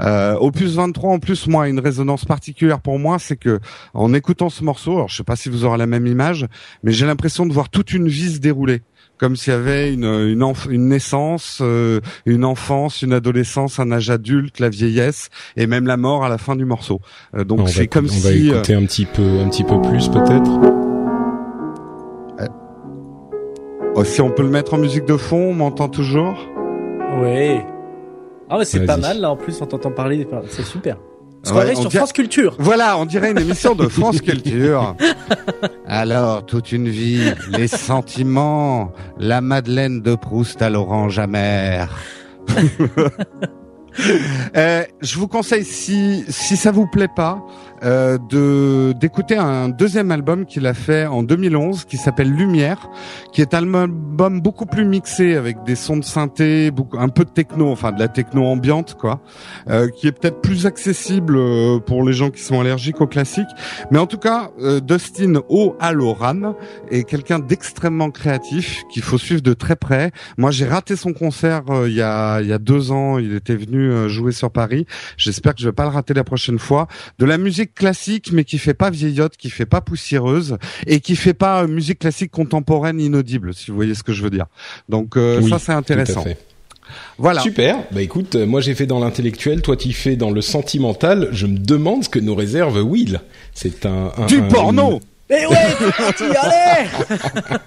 Euh, 0.00 0.36
opus 0.40 0.74
23 0.74 1.10
en 1.10 1.18
plus 1.18 1.46
moi 1.46 1.68
une 1.68 1.80
résonance 1.80 2.24
particulière 2.24 2.80
pour 2.80 2.98
moi, 2.98 3.18
c'est 3.18 3.36
que 3.36 3.60
en 3.94 4.12
écoutant 4.14 4.48
ce 4.50 4.62
morceau, 4.62 4.96
alors 4.96 5.08
je 5.08 5.16
sais 5.16 5.24
pas 5.24 5.36
si 5.36 5.48
vous 5.48 5.64
aurez 5.64 5.78
la 5.78 5.86
même 5.86 6.06
image, 6.06 6.46
mais 6.82 6.92
j'ai 6.92 7.06
l'impression 7.06 7.46
de 7.46 7.52
voir 7.52 7.68
toute 7.68 7.92
une 7.92 8.08
vie 8.08 8.34
se 8.34 8.38
dérouler 8.38 8.82
comme 9.18 9.36
s'il 9.36 9.52
y 9.52 9.56
avait 9.56 9.92
une, 9.92 10.04
une, 10.04 10.44
une 10.70 10.88
naissance, 10.88 11.58
euh, 11.60 12.00
une 12.24 12.44
enfance, 12.44 13.02
une 13.02 13.12
adolescence, 13.12 13.78
un 13.78 13.92
âge 13.92 14.10
adulte, 14.10 14.60
la 14.60 14.68
vieillesse 14.68 15.28
et 15.56 15.66
même 15.66 15.86
la 15.86 15.96
mort 15.96 16.24
à 16.24 16.28
la 16.28 16.38
fin 16.38 16.56
du 16.56 16.64
morceau. 16.64 17.00
Euh, 17.36 17.44
donc 17.44 17.68
c'est 17.68 17.88
comme 17.88 18.08
si 18.08 18.24
on 18.24 18.28
va 18.28 18.34
écouter 18.34 18.74
un 18.74 18.84
petit 18.84 19.04
peu, 19.04 19.40
un 19.40 19.48
petit 19.48 19.64
peu 19.64 19.80
plus 19.82 20.08
peut-être. 20.08 20.50
Oh, 23.94 24.04
si 24.04 24.20
on 24.20 24.30
peut 24.30 24.44
le 24.44 24.50
mettre 24.50 24.74
en 24.74 24.78
musique 24.78 25.06
de 25.06 25.16
fond, 25.16 25.50
on 25.50 25.54
m'entend 25.54 25.88
toujours? 25.88 26.38
Oui. 27.20 27.58
Ah 28.48 28.58
ouais, 28.58 28.64
c'est 28.64 28.86
pas 28.86 28.96
mal 28.96 29.20
là. 29.20 29.32
En 29.32 29.36
plus, 29.36 29.60
on 29.60 29.66
t'entend 29.66 29.90
parler. 29.90 30.24
C'est 30.48 30.64
super. 30.64 30.98
Sur 31.44 31.92
France 31.92 32.12
Culture. 32.12 32.56
Voilà, 32.58 32.98
on 32.98 33.06
dirait 33.06 33.30
une 33.30 33.38
émission 33.38 33.74
de 33.74 33.88
France 33.88 34.20
Culture. 34.20 34.96
Alors, 35.86 36.44
toute 36.44 36.72
une 36.72 36.88
vie, 36.88 37.32
les 37.50 37.68
sentiments, 37.68 38.92
la 39.18 39.40
Madeleine 39.40 40.02
de 40.02 40.14
Proust 40.14 40.60
à 40.62 40.70
l'orange 40.70 41.18
amère. 41.18 41.98
euh, 44.56 44.84
je 45.00 45.18
vous 45.18 45.28
conseille, 45.28 45.64
si 45.64 46.24
si 46.28 46.56
ça 46.56 46.70
vous 46.70 46.86
plaît 46.86 47.10
pas, 47.14 47.44
euh, 47.84 48.18
de 48.30 48.92
d'écouter 48.92 49.36
un 49.36 49.68
deuxième 49.68 50.10
album 50.10 50.46
qu'il 50.46 50.66
a 50.66 50.74
fait 50.74 51.06
en 51.06 51.22
2011 51.22 51.84
qui 51.84 51.96
s'appelle 51.96 52.30
Lumière, 52.30 52.88
qui 53.32 53.40
est 53.40 53.54
un 53.54 53.74
album 53.74 54.40
beaucoup 54.40 54.66
plus 54.66 54.84
mixé 54.84 55.36
avec 55.36 55.62
des 55.64 55.76
sons 55.76 55.96
de 55.96 56.04
synthé, 56.04 56.70
un 56.94 57.08
peu 57.08 57.24
de 57.24 57.30
techno, 57.30 57.70
enfin 57.70 57.92
de 57.92 57.98
la 57.98 58.08
techno 58.08 58.44
ambiante 58.44 58.94
quoi, 58.94 59.20
euh, 59.68 59.88
qui 59.88 60.06
est 60.06 60.12
peut-être 60.12 60.40
plus 60.40 60.66
accessible 60.66 61.36
euh, 61.36 61.78
pour 61.78 62.02
les 62.02 62.12
gens 62.12 62.30
qui 62.30 62.42
sont 62.42 62.60
allergiques 62.60 63.00
au 63.00 63.06
classique. 63.06 63.48
Mais 63.90 63.98
en 63.98 64.06
tout 64.06 64.18
cas, 64.18 64.50
euh, 64.60 64.80
Dustin 64.80 65.34
O'Halloran 65.48 66.54
est 66.90 67.04
quelqu'un 67.04 67.38
d'extrêmement 67.38 68.10
créatif 68.10 68.84
qu'il 68.92 69.02
faut 69.02 69.18
suivre 69.18 69.42
de 69.42 69.52
très 69.54 69.76
près. 69.76 70.12
Moi, 70.36 70.50
j'ai 70.50 70.66
raté 70.66 70.96
son 70.96 71.12
concert 71.12 71.62
il 71.86 71.94
y 71.94 72.02
a 72.02 72.40
il 72.40 72.48
y 72.48 72.52
a 72.52 72.58
deux 72.58 72.92
ans. 72.92 73.18
Il 73.18 73.34
était 73.34 73.56
venu 73.56 74.08
jouer 74.08 74.32
sur 74.32 74.50
Paris. 74.50 74.86
J'espère 75.16 75.54
que 75.54 75.60
je 75.60 75.66
vais 75.66 75.72
pas 75.72 75.84
le 75.84 75.90
rater 75.90 76.14
la 76.14 76.24
prochaine 76.24 76.58
fois. 76.58 76.88
De 77.18 77.24
la 77.24 77.38
musique 77.38 77.67
classique, 77.74 78.30
mais 78.32 78.44
qui 78.44 78.58
fait 78.58 78.74
pas 78.74 78.90
vieillotte, 78.90 79.36
qui 79.36 79.50
fait 79.50 79.66
pas 79.66 79.80
poussiéreuse 79.80 80.58
et 80.86 81.00
qui 81.00 81.16
fait 81.16 81.34
pas 81.34 81.66
musique 81.66 82.00
classique 82.00 82.30
contemporaine 82.30 83.00
inaudible, 83.00 83.54
si 83.54 83.70
vous 83.70 83.76
voyez 83.76 83.94
ce 83.94 84.02
que 84.02 84.12
je 84.12 84.22
veux 84.22 84.30
dire. 84.30 84.46
Donc 84.88 85.16
ça, 85.48 85.58
c'est 85.58 85.72
intéressant. 85.72 86.24
Voilà. 87.18 87.40
Super. 87.40 87.84
Bah 87.90 88.02
écoute, 88.02 88.34
euh, 88.36 88.46
moi 88.46 88.60
j'ai 88.60 88.74
fait 88.74 88.86
dans 88.86 89.00
l'intellectuel, 89.00 89.62
toi 89.62 89.76
tu 89.76 89.92
fais 89.92 90.16
dans 90.16 90.30
le 90.30 90.40
sentimental. 90.40 91.28
Je 91.32 91.46
me 91.46 91.58
demande 91.58 92.04
ce 92.04 92.08
que 92.08 92.18
nous 92.18 92.34
réserve 92.34 92.82
Will. 92.82 93.20
C'est 93.54 93.86
un, 93.86 94.12
un, 94.16 94.26
du 94.26 94.42
porno. 94.42 95.00
Eh 95.30 95.46
ouais, 95.46 95.56
tu 96.16 96.24
allez 96.24 96.88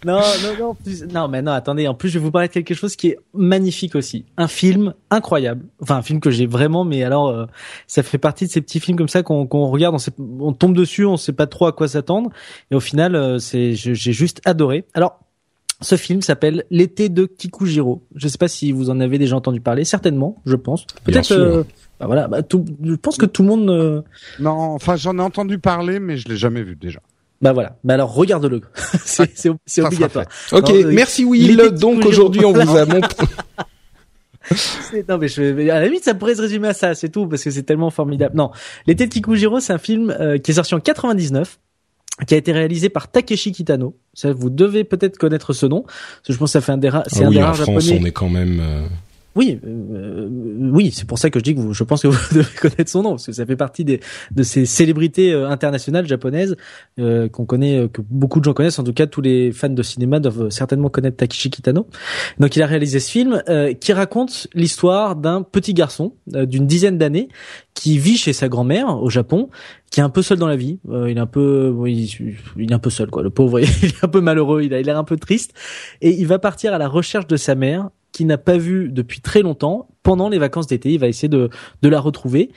Non, 0.04 0.20
non, 0.42 0.56
non, 0.58 0.76
non, 1.12 1.28
mais 1.28 1.42
non, 1.42 1.52
attendez. 1.52 1.88
En 1.88 1.94
plus, 1.94 2.08
je 2.10 2.18
vais 2.18 2.24
vous 2.24 2.30
parler 2.30 2.48
de 2.48 2.52
quelque 2.52 2.74
chose 2.74 2.96
qui 2.96 3.08
est 3.08 3.18
magnifique 3.32 3.94
aussi. 3.94 4.26
Un 4.36 4.48
film 4.48 4.94
incroyable. 5.10 5.64
Enfin, 5.80 5.96
un 5.96 6.02
film 6.02 6.20
que 6.20 6.30
j'ai 6.30 6.46
vraiment, 6.46 6.84
mais 6.84 7.02
alors, 7.02 7.28
euh, 7.28 7.46
ça 7.86 8.02
fait 8.02 8.18
partie 8.18 8.46
de 8.46 8.50
ces 8.50 8.60
petits 8.60 8.80
films 8.80 8.98
comme 8.98 9.08
ça 9.08 9.22
qu'on 9.22 9.46
qu'on 9.46 9.68
regarde, 9.68 9.96
on, 9.96 10.48
on, 10.48 10.52
tombe 10.52 10.76
dessus, 10.76 11.04
on 11.04 11.16
sait 11.16 11.32
pas 11.32 11.46
trop 11.46 11.66
à 11.66 11.72
quoi 11.72 11.88
s'attendre, 11.88 12.30
et 12.70 12.74
au 12.74 12.80
final, 12.80 13.14
euh, 13.14 13.38
c'est, 13.38 13.74
j'ai 13.74 14.12
juste 14.12 14.40
adoré. 14.44 14.84
Alors, 14.94 15.20
ce 15.80 15.96
film 15.96 16.22
s'appelle 16.22 16.64
L'été 16.70 17.08
de 17.08 17.26
Kikujiro. 17.26 18.02
Je 18.14 18.26
ne 18.26 18.30
sais 18.30 18.38
pas 18.38 18.48
si 18.48 18.72
vous 18.72 18.90
en 18.90 19.00
avez 19.00 19.18
déjà 19.18 19.36
entendu 19.36 19.60
parler, 19.60 19.84
certainement, 19.84 20.36
je 20.46 20.56
pense. 20.56 20.86
Peut-être. 21.04 21.66
Bah 22.00 22.06
voilà, 22.06 22.26
bah, 22.26 22.42
tout, 22.42 22.64
je 22.82 22.94
pense 22.94 23.16
que 23.16 23.26
tout 23.26 23.42
le 23.42 23.48
monde. 23.48 23.70
Euh... 23.70 24.02
Non, 24.40 24.52
enfin 24.52 24.96
j'en 24.96 25.16
ai 25.18 25.22
entendu 25.22 25.58
parler, 25.58 26.00
mais 26.00 26.16
je 26.16 26.28
l'ai 26.28 26.36
jamais 26.36 26.62
vu 26.62 26.76
déjà. 26.76 27.00
Bah 27.44 27.52
voilà. 27.52 27.76
Bah 27.84 27.92
alors 27.92 28.14
regarde-le. 28.14 28.62
c'est 29.04 29.30
c'est 29.66 29.82
obligatoire. 29.82 30.24
Ok, 30.50 30.72
merci 30.86 31.26
Will. 31.26 31.58
Donc 31.78 32.02
aujourd'hui 32.06 32.42
on 32.42 32.54
vous 32.54 32.76
a 32.76 32.86
montré. 32.86 33.26
non 35.08 35.18
mais 35.18 35.28
je 35.28 35.70
à 35.70 35.80
la 35.80 35.84
limite 35.84 36.04
ça 36.04 36.14
pourrait 36.14 36.34
se 36.34 36.40
résumer 36.40 36.68
à 36.68 36.74
ça, 36.74 36.94
c'est 36.94 37.10
tout 37.10 37.26
parce 37.26 37.44
que 37.44 37.50
c'est 37.50 37.62
tellement 37.62 37.90
formidable. 37.90 38.34
Non, 38.34 38.50
l'été 38.86 39.06
de 39.06 39.12
Kikujiro, 39.12 39.60
c'est 39.60 39.74
un 39.74 39.78
film 39.78 40.10
euh, 40.18 40.38
qui 40.38 40.52
est 40.52 40.54
sorti 40.54 40.74
en 40.74 40.80
99 40.80 41.58
qui 42.26 42.32
a 42.32 42.38
été 42.38 42.52
réalisé 42.52 42.88
par 42.88 43.10
Takeshi 43.10 43.52
Kitano. 43.52 43.94
Ça, 44.14 44.32
vous 44.32 44.48
devez 44.48 44.84
peut-être 44.84 45.18
connaître 45.18 45.52
ce 45.52 45.66
nom. 45.66 45.82
Parce 45.82 46.28
que 46.28 46.32
je 46.32 46.38
pense 46.38 46.50
que 46.50 46.52
ça 46.52 46.60
fait 46.60 46.72
un 46.72 46.78
des 46.78 46.88
rares. 46.88 47.04
C'est 47.08 47.24
ah 47.24 47.26
un 47.26 47.30
des 47.30 47.42
rares 47.42 47.54
japonais. 47.54 47.98
on 48.00 48.04
est 48.04 48.12
quand 48.12 48.28
même. 48.28 48.60
Euh, 48.60 48.86
oui, 49.36 49.60
euh, 49.66 50.28
oui, 50.30 50.92
c'est 50.92 51.06
pour 51.06 51.18
ça 51.18 51.28
que 51.28 51.38
je 51.40 51.44
dis 51.44 51.54
que 51.54 51.60
vous, 51.60 51.74
je 51.74 51.82
pense 51.82 52.02
que 52.02 52.08
vous 52.08 52.34
devez 52.34 52.54
connaître 52.60 52.90
son 52.90 53.02
nom 53.02 53.10
parce 53.10 53.26
que 53.26 53.32
ça 53.32 53.44
fait 53.44 53.56
partie 53.56 53.84
des, 53.84 54.00
de 54.30 54.42
ces 54.42 54.64
célébrités 54.64 55.32
euh, 55.32 55.48
internationales 55.48 56.06
japonaises 56.06 56.56
euh, 57.00 57.28
qu'on 57.28 57.44
connaît, 57.44 57.78
euh, 57.78 57.88
que 57.88 58.00
beaucoup 58.00 58.38
de 58.38 58.44
gens 58.44 58.52
connaissent. 58.52 58.78
En 58.78 58.84
tout 58.84 58.92
cas, 58.92 59.06
tous 59.06 59.20
les 59.20 59.50
fans 59.52 59.68
de 59.68 59.82
cinéma 59.82 60.20
doivent 60.20 60.50
certainement 60.50 60.88
connaître 60.88 61.16
Takeshi 61.16 61.50
Kitano. 61.50 61.88
Donc, 62.38 62.54
il 62.56 62.62
a 62.62 62.66
réalisé 62.66 63.00
ce 63.00 63.10
film 63.10 63.42
qui 63.80 63.92
raconte 63.92 64.46
l'histoire 64.54 65.16
d'un 65.16 65.42
petit 65.42 65.74
garçon 65.74 66.14
d'une 66.26 66.66
dizaine 66.66 66.98
d'années 66.98 67.28
qui 67.74 67.98
vit 67.98 68.16
chez 68.16 68.32
sa 68.32 68.48
grand-mère 68.48 69.02
au 69.02 69.10
Japon, 69.10 69.50
qui 69.90 70.00
est 70.00 70.02
un 70.02 70.08
peu 70.08 70.22
seul 70.22 70.38
dans 70.38 70.46
la 70.46 70.56
vie. 70.56 70.78
il 70.88 71.16
est 71.16 71.20
un 71.20 71.26
peu, 71.26 71.74
il, 71.86 72.36
il, 72.56 72.70
est 72.70 72.74
un 72.74 72.78
peu 72.78 72.90
seul 72.90 73.10
quoi. 73.10 73.22
Le 73.22 73.30
pauvre, 73.30 73.60
il 73.82 73.88
est 73.88 74.04
un 74.04 74.08
peu 74.08 74.20
malheureux. 74.20 74.62
Il 74.62 74.74
a 74.74 74.82
l'air 74.82 74.98
un 74.98 75.04
peu 75.04 75.16
triste 75.16 75.52
et 76.00 76.10
il 76.10 76.26
va 76.26 76.38
partir 76.38 76.72
à 76.72 76.78
la 76.78 76.88
recherche 76.88 77.26
de 77.26 77.36
sa 77.36 77.54
mère 77.54 77.90
qu'il 78.14 78.26
n'a 78.26 78.38
pas 78.38 78.56
vu 78.56 78.88
depuis 78.90 79.20
très 79.20 79.42
longtemps 79.42 79.88
pendant 80.02 80.30
les 80.30 80.38
vacances 80.38 80.68
d'été. 80.68 80.92
Il 80.92 81.00
va 81.00 81.08
essayer 81.08 81.28
de, 81.28 81.50
de 81.82 81.88
la 81.88 82.00
retrouver. 82.00 82.50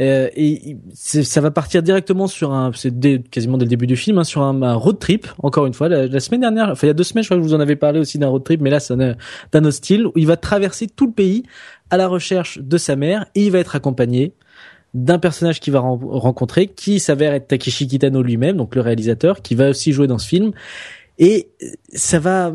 Euh, 0.00 0.30
et 0.34 0.78
ça 0.94 1.42
va 1.42 1.50
partir 1.50 1.82
directement 1.82 2.26
sur 2.26 2.52
un, 2.52 2.72
c'est 2.74 2.90
quasiment 3.30 3.58
dès 3.58 3.66
le 3.66 3.68
début 3.68 3.86
du 3.86 3.96
film, 3.96 4.16
hein, 4.16 4.24
sur 4.24 4.40
un, 4.42 4.74
road 4.74 4.98
trip. 4.98 5.28
Encore 5.42 5.66
une 5.66 5.74
fois, 5.74 5.88
la, 5.90 6.20
semaine 6.20 6.40
dernière, 6.40 6.70
enfin 6.70 6.86
il 6.86 6.88
y 6.88 6.90
a 6.90 6.94
deux 6.94 7.04
semaines, 7.04 7.22
je 7.22 7.28
crois 7.28 7.36
que 7.36 7.42
vous 7.42 7.52
en 7.52 7.60
avais 7.60 7.76
parlé 7.76 8.00
aussi 8.00 8.18
d'un 8.18 8.28
road 8.28 8.42
trip, 8.42 8.62
mais 8.62 8.70
là 8.70 8.80
c'est 8.80 8.96
d'un 8.96 9.70
style 9.70 10.06
où 10.06 10.12
il 10.16 10.26
va 10.26 10.38
traverser 10.38 10.86
tout 10.86 11.06
le 11.06 11.12
pays 11.12 11.42
à 11.90 11.98
la 11.98 12.08
recherche 12.08 12.58
de 12.58 12.78
sa 12.78 12.96
mère 12.96 13.26
et 13.34 13.44
il 13.44 13.52
va 13.52 13.58
être 13.58 13.76
accompagné 13.76 14.32
d'un 14.94 15.18
personnage 15.18 15.60
qu'il 15.60 15.74
va 15.74 15.80
rencontrer, 15.80 16.68
qui 16.68 16.98
s'avère 16.98 17.34
être 17.34 17.48
Takeshi 17.48 17.86
Kitano 17.86 18.22
lui-même, 18.22 18.56
donc 18.56 18.74
le 18.74 18.80
réalisateur, 18.80 19.42
qui 19.42 19.54
va 19.54 19.70
aussi 19.70 19.92
jouer 19.92 20.06
dans 20.06 20.18
ce 20.18 20.28
film 20.28 20.52
et 21.18 21.50
ça 21.92 22.18
va, 22.18 22.52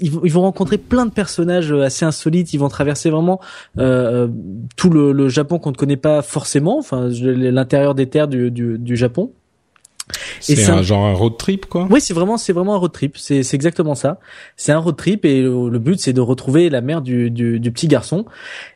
ils, 0.00 0.10
vont 0.10 0.42
rencontrer 0.42 0.78
plein 0.78 1.06
de 1.06 1.10
personnages 1.10 1.72
assez 1.72 2.04
insolites. 2.04 2.52
Ils 2.52 2.58
vont 2.58 2.68
traverser 2.68 3.10
vraiment 3.10 3.40
euh, 3.78 4.28
tout 4.76 4.90
le, 4.90 5.12
le 5.12 5.28
Japon 5.28 5.58
qu'on 5.58 5.70
ne 5.70 5.76
connaît 5.76 5.96
pas 5.96 6.22
forcément, 6.22 6.78
enfin 6.78 7.08
l'intérieur 7.08 7.94
des 7.94 8.08
terres 8.08 8.28
du, 8.28 8.50
du, 8.50 8.78
du 8.78 8.96
Japon. 8.96 9.32
C'est 10.40 10.68
un, 10.68 10.82
genre 10.82 11.04
un 11.06 11.14
road 11.14 11.36
trip 11.36 11.66
quoi? 11.66 11.88
Oui, 11.90 12.00
c'est 12.00 12.14
vraiment 12.14 12.36
c'est 12.36 12.52
vraiment 12.52 12.74
un 12.74 12.78
road 12.78 12.92
trip. 12.92 13.16
C'est 13.16 13.42
c'est 13.42 13.56
exactement 13.56 13.94
ça. 13.94 14.20
C'est 14.56 14.72
un 14.72 14.78
road 14.78 14.96
trip 14.96 15.24
et 15.24 15.42
le, 15.42 15.78
but 15.78 15.98
c'est 15.98 16.12
de 16.12 16.20
retrouver 16.20 16.70
la 16.70 16.80
mère 16.80 17.02
du, 17.02 17.30
du, 17.30 17.58
du 17.58 17.72
petit 17.72 17.88
garçon. 17.88 18.24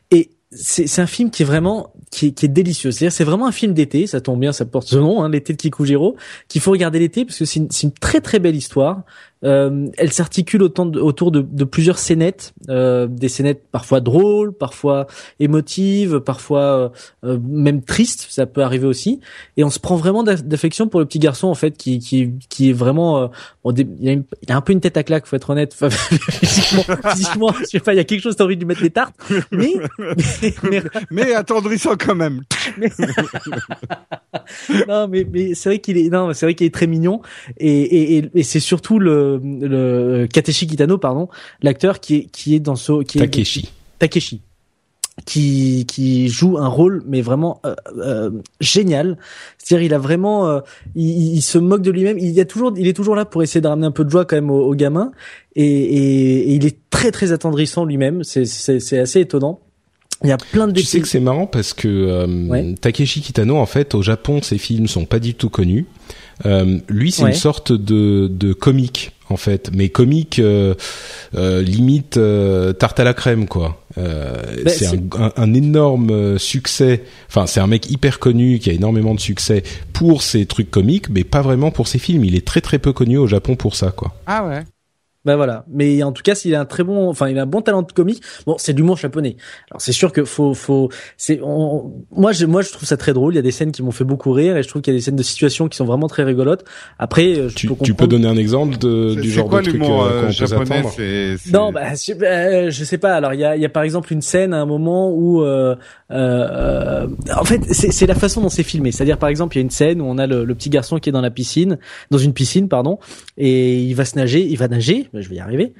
Et 0.09 0.31
c'est 0.51 0.99
un 0.99 1.07
film 1.07 1.29
qui 1.29 1.43
est 1.43 1.45
vraiment 1.45 1.93
qui 2.11 2.27
est, 2.27 2.31
qui 2.31 2.45
est 2.45 2.49
délicieux. 2.49 2.91
C'est-à-dire 2.91 3.11
c'est 3.11 3.23
vraiment 3.23 3.47
un 3.47 3.51
film 3.51 3.73
d'été, 3.73 4.05
ça 4.05 4.21
tombe 4.21 4.39
bien, 4.39 4.51
ça 4.51 4.65
porte 4.65 4.87
ce 4.87 4.97
nom, 4.97 5.23
hein, 5.23 5.29
l'été 5.29 5.53
de 5.53 5.57
Kikujiro, 5.57 6.15
qu'il 6.47 6.61
faut 6.61 6.71
regarder 6.71 6.99
l'été 6.99 7.25
parce 7.25 7.39
que 7.39 7.45
c'est 7.45 7.59
une, 7.59 7.69
une, 7.81 7.91
très 7.91 8.21
très 8.21 8.39
belle 8.39 8.55
histoire. 8.55 9.03
Euh, 9.43 9.87
elle 9.97 10.11
s'articule 10.11 10.61
autour 10.61 11.31
de, 11.31 11.41
de, 11.41 11.63
plusieurs 11.63 11.97
scénettes, 11.97 12.53
euh, 12.69 13.07
des 13.07 13.27
scénettes 13.27 13.63
parfois 13.71 13.99
drôles, 13.99 14.53
parfois 14.53 15.07
émotives, 15.39 16.19
parfois 16.19 16.91
euh, 17.23 17.39
même 17.47 17.81
tristes, 17.81 18.27
ça 18.29 18.45
peut 18.45 18.61
arriver 18.61 18.85
aussi. 18.85 19.19
Et 19.57 19.63
on 19.63 19.71
se 19.71 19.79
prend 19.79 19.95
vraiment 19.95 20.21
d'affection 20.23 20.87
pour 20.87 20.99
le 20.99 21.07
petit 21.07 21.17
garçon 21.17 21.47
en 21.47 21.55
fait, 21.55 21.75
qui 21.75 21.97
qui, 21.97 22.33
qui 22.49 22.69
est 22.69 22.73
vraiment, 22.73 23.31
bon, 23.63 23.73
il, 23.73 24.09
a 24.09 24.11
il, 24.11 24.51
a 24.51 24.55
un 24.55 24.61
peu 24.61 24.73
une 24.73 24.81
tête 24.81 24.97
à 24.97 25.03
claque, 25.03 25.25
faut 25.25 25.35
être 25.35 25.49
honnête. 25.49 25.73
physiquement, 25.89 26.83
physiquement, 27.11 27.53
je 27.59 27.65
sais 27.65 27.79
pas, 27.79 27.93
il 27.93 27.97
y 27.97 27.99
a 27.99 28.03
quelque 28.03 28.21
chose 28.21 28.35
t'as 28.35 28.43
envie 28.43 28.55
de 28.55 28.61
lui 28.61 28.67
mettre 28.67 28.83
des 28.83 28.91
tartes, 28.91 29.15
mais 29.51 29.73
mais, 30.63 30.83
mais, 31.09 31.33
attendrissant 31.33 31.95
quand 31.97 32.15
même. 32.15 32.41
non, 34.87 35.07
mais 35.07 35.25
mais 35.31 35.55
c'est 35.55 35.69
vrai 35.69 35.79
qu'il 35.79 35.97
est 35.97 36.09
non, 36.09 36.31
c'est 36.33 36.45
vrai 36.45 36.53
qu'il 36.53 36.67
est 36.67 36.73
très 36.73 36.87
mignon 36.87 37.21
et 37.57 38.17
et, 38.17 38.29
et 38.35 38.43
c'est 38.43 38.59
surtout 38.59 38.99
le 38.99 39.30
le, 39.41 40.27
Kateshi 40.31 40.67
Kitano, 40.67 40.97
pardon, 40.97 41.29
l'acteur 41.61 41.99
qui 41.99 42.15
est 42.15 42.25
qui 42.25 42.55
est 42.55 42.59
dans 42.59 42.75
ce 42.75 43.03
qui 43.03 43.19
Takeshi. 43.19 43.71
Takeshi 43.99 44.41
qui 45.25 45.85
qui 45.87 46.29
joue 46.29 46.57
un 46.57 46.67
rôle 46.67 47.03
mais 47.05 47.21
vraiment 47.21 47.61
euh, 47.65 47.75
euh, 47.97 48.31
génial. 48.59 49.17
C'est-à-dire 49.57 49.85
il 49.85 49.93
a 49.93 49.99
vraiment 49.99 50.47
euh, 50.47 50.59
il, 50.95 51.41
se 51.41 51.57
moque 51.57 51.81
de 51.81 51.91
lui-même. 51.91 52.17
Il 52.17 52.31
y 52.31 52.41
a 52.41 52.45
toujours 52.45 52.73
il 52.77 52.87
est 52.87 52.93
toujours 52.93 53.15
là 53.15 53.25
pour 53.25 53.43
essayer 53.43 53.61
de 53.61 53.67
ramener 53.67 53.87
un 53.87 53.91
peu 53.91 54.05
de 54.05 54.09
joie 54.09 54.25
quand 54.25 54.35
même 54.35 54.49
au, 54.49 54.73
gamin 54.73 55.11
et, 55.55 55.65
et, 55.65 56.53
il 56.53 56.65
est 56.65 56.77
très 56.89 57.11
très 57.11 57.31
attendrissant 57.31 57.85
lui-même. 57.85 58.23
C'est 58.23 58.45
c'est 58.45 58.99
assez 58.99 59.19
étonnant. 59.19 59.59
Il 60.23 60.29
y 60.29 60.31
a 60.31 60.37
plein 60.37 60.67
de. 60.67 60.73
Tu 60.73 60.85
sais 60.85 61.01
que 61.01 61.07
c'est 61.07 61.19
marrant 61.19 61.47
parce 61.47 61.73
que 61.73 62.75
Takeshi 62.75 63.21
Kitano 63.21 63.57
en 63.57 63.65
fait 63.65 63.95
au 63.95 64.01
Japon 64.01 64.41
ses 64.41 64.57
films 64.57 64.87
sont 64.87 65.05
pas 65.05 65.19
du 65.19 65.33
tout 65.33 65.49
connus. 65.49 65.85
lui 66.87 67.11
c'est 67.11 67.23
une 67.23 67.33
sorte 67.33 67.71
de 67.71 68.27
de 68.31 68.53
comique 68.53 69.13
en 69.31 69.37
fait, 69.37 69.71
mais 69.73 69.89
comique 69.89 70.39
euh, 70.39 70.75
euh, 71.35 71.61
limite 71.61 72.17
euh, 72.17 72.73
tarte 72.73 72.99
à 72.99 73.03
la 73.03 73.13
crème 73.13 73.47
quoi. 73.47 73.81
Euh, 73.97 74.35
ben, 74.63 74.73
c'est 74.73 74.87
un, 74.87 75.31
un, 75.35 75.53
énorme 75.53 76.37
succès. 76.37 77.03
Enfin, 77.27 77.47
c'est 77.47 77.59
un 77.59 77.67
mec 77.67 77.89
hyper 77.89 78.19
connu 78.19 78.59
qui 78.59 78.69
a 78.69 78.73
énormément 78.73 79.15
de 79.15 79.19
succès 79.19 79.63
pour 79.93 80.21
ses 80.21 80.45
trucs 80.45 80.71
comiques, 80.71 81.09
mais 81.09 81.23
pas 81.23 81.41
vraiment 81.41 81.71
pour 81.71 81.87
ses 81.87 81.99
films. 81.99 82.23
Il 82.23 82.35
est 82.35 82.45
très 82.45 82.61
très 82.61 82.79
peu 82.79 82.93
connu 82.93 83.17
au 83.17 83.27
Japon 83.27 83.55
pour 83.55 83.75
ça 83.75 83.91
quoi. 83.91 84.13
Ah 84.27 84.45
ouais. 84.45 84.63
Ben 85.23 85.35
voilà. 85.35 85.65
Mais 85.69 86.01
en 86.03 86.11
tout 86.11 86.23
cas, 86.23 86.33
s'il 86.33 86.55
a 86.55 86.59
un 86.59 86.65
très 86.65 86.83
bon, 86.83 87.09
enfin, 87.09 87.29
il 87.29 87.37
a 87.37 87.43
un 87.43 87.47
bon 87.47 87.61
talent 87.61 87.83
de 87.83 87.91
comique. 87.91 88.23
Bon, 88.45 88.55
c'est 88.57 88.73
de 88.73 88.77
l'humour 88.77 88.97
japonais. 88.97 89.37
Alors 89.69 89.81
c'est 89.81 89.91
sûr 89.91 90.11
que 90.11 90.25
faut, 90.25 90.53
faut, 90.53 90.89
c'est, 91.17 91.39
moi, 91.39 92.31
je, 92.31 92.45
moi, 92.45 92.61
je 92.61 92.71
trouve 92.71 92.87
ça 92.87 92.97
très 92.97 93.13
drôle. 93.13 93.33
Il 93.33 93.35
y 93.35 93.39
a 93.39 93.43
des 93.43 93.51
scènes 93.51 93.71
qui 93.71 93.83
m'ont 93.83 93.91
fait 93.91 94.03
beaucoup 94.03 94.31
rire 94.31 94.57
et 94.57 94.63
je 94.63 94.67
trouve 94.67 94.81
qu'il 94.81 94.93
y 94.93 94.95
a 94.95 94.99
des 94.99 95.03
scènes 95.03 95.15
de 95.15 95.23
situation 95.23 95.67
qui 95.67 95.77
sont 95.77 95.85
vraiment 95.85 96.07
très 96.07 96.23
rigolotes. 96.23 96.65
Après, 96.97 97.37
euh, 97.37 97.49
je 97.49 97.55
tu, 97.55 97.67
peux 97.67 97.75
tu 97.83 97.93
peux 97.93 98.07
donner 98.07 98.27
un 98.27 98.37
exemple 98.37 98.77
de, 98.77 99.15
du 99.15 99.29
genre 99.29 99.49
de 99.49 99.61
truc 99.61 99.81
euh, 99.81 99.87
euh 99.87 100.29
japonais 100.31 100.83
c'est, 100.95 101.35
Non, 101.51 101.71
bah, 101.71 101.93
je, 101.93 102.13
bah, 102.13 102.69
je 102.69 102.83
sais 102.83 102.97
pas. 102.97 103.15
Alors, 103.15 103.33
il 103.33 103.39
y 103.39 103.45
a, 103.45 103.55
il 103.55 103.61
y 103.61 103.65
a 103.65 103.69
par 103.69 103.83
exemple 103.83 104.11
une 104.11 104.21
scène 104.21 104.53
à 104.53 104.61
un 104.61 104.65
moment 104.65 105.11
où, 105.11 105.43
euh, 105.43 105.75
euh, 106.11 107.07
en 107.35 107.43
fait, 107.43 107.61
c'est 107.71 108.07
la 108.07 108.15
façon 108.15 108.41
dont 108.41 108.49
c'est 108.49 108.63
filmé. 108.63 108.91
C'est-à-dire, 108.91 109.17
par 109.17 109.29
exemple, 109.29 109.55
il 109.55 109.59
y 109.59 109.61
a 109.61 109.63
une 109.63 109.69
scène 109.69 110.01
où 110.01 110.05
on 110.05 110.17
a 110.17 110.27
le, 110.27 110.45
le, 110.45 110.55
petit 110.55 110.69
garçon 110.69 110.97
qui 110.97 111.09
est 111.09 111.11
dans 111.11 111.21
la 111.21 111.31
piscine, 111.31 111.77
dans 112.09 112.17
une 112.17 112.33
piscine, 112.33 112.67
pardon, 112.67 112.99
et 113.37 113.79
il 113.81 113.93
va 113.93 114.05
se 114.05 114.15
nager, 114.15 114.45
il 114.45 114.57
va 114.57 114.67
nager, 114.67 115.09
je 115.13 115.29
vais 115.29 115.35
y 115.35 115.39
arriver, 115.39 115.73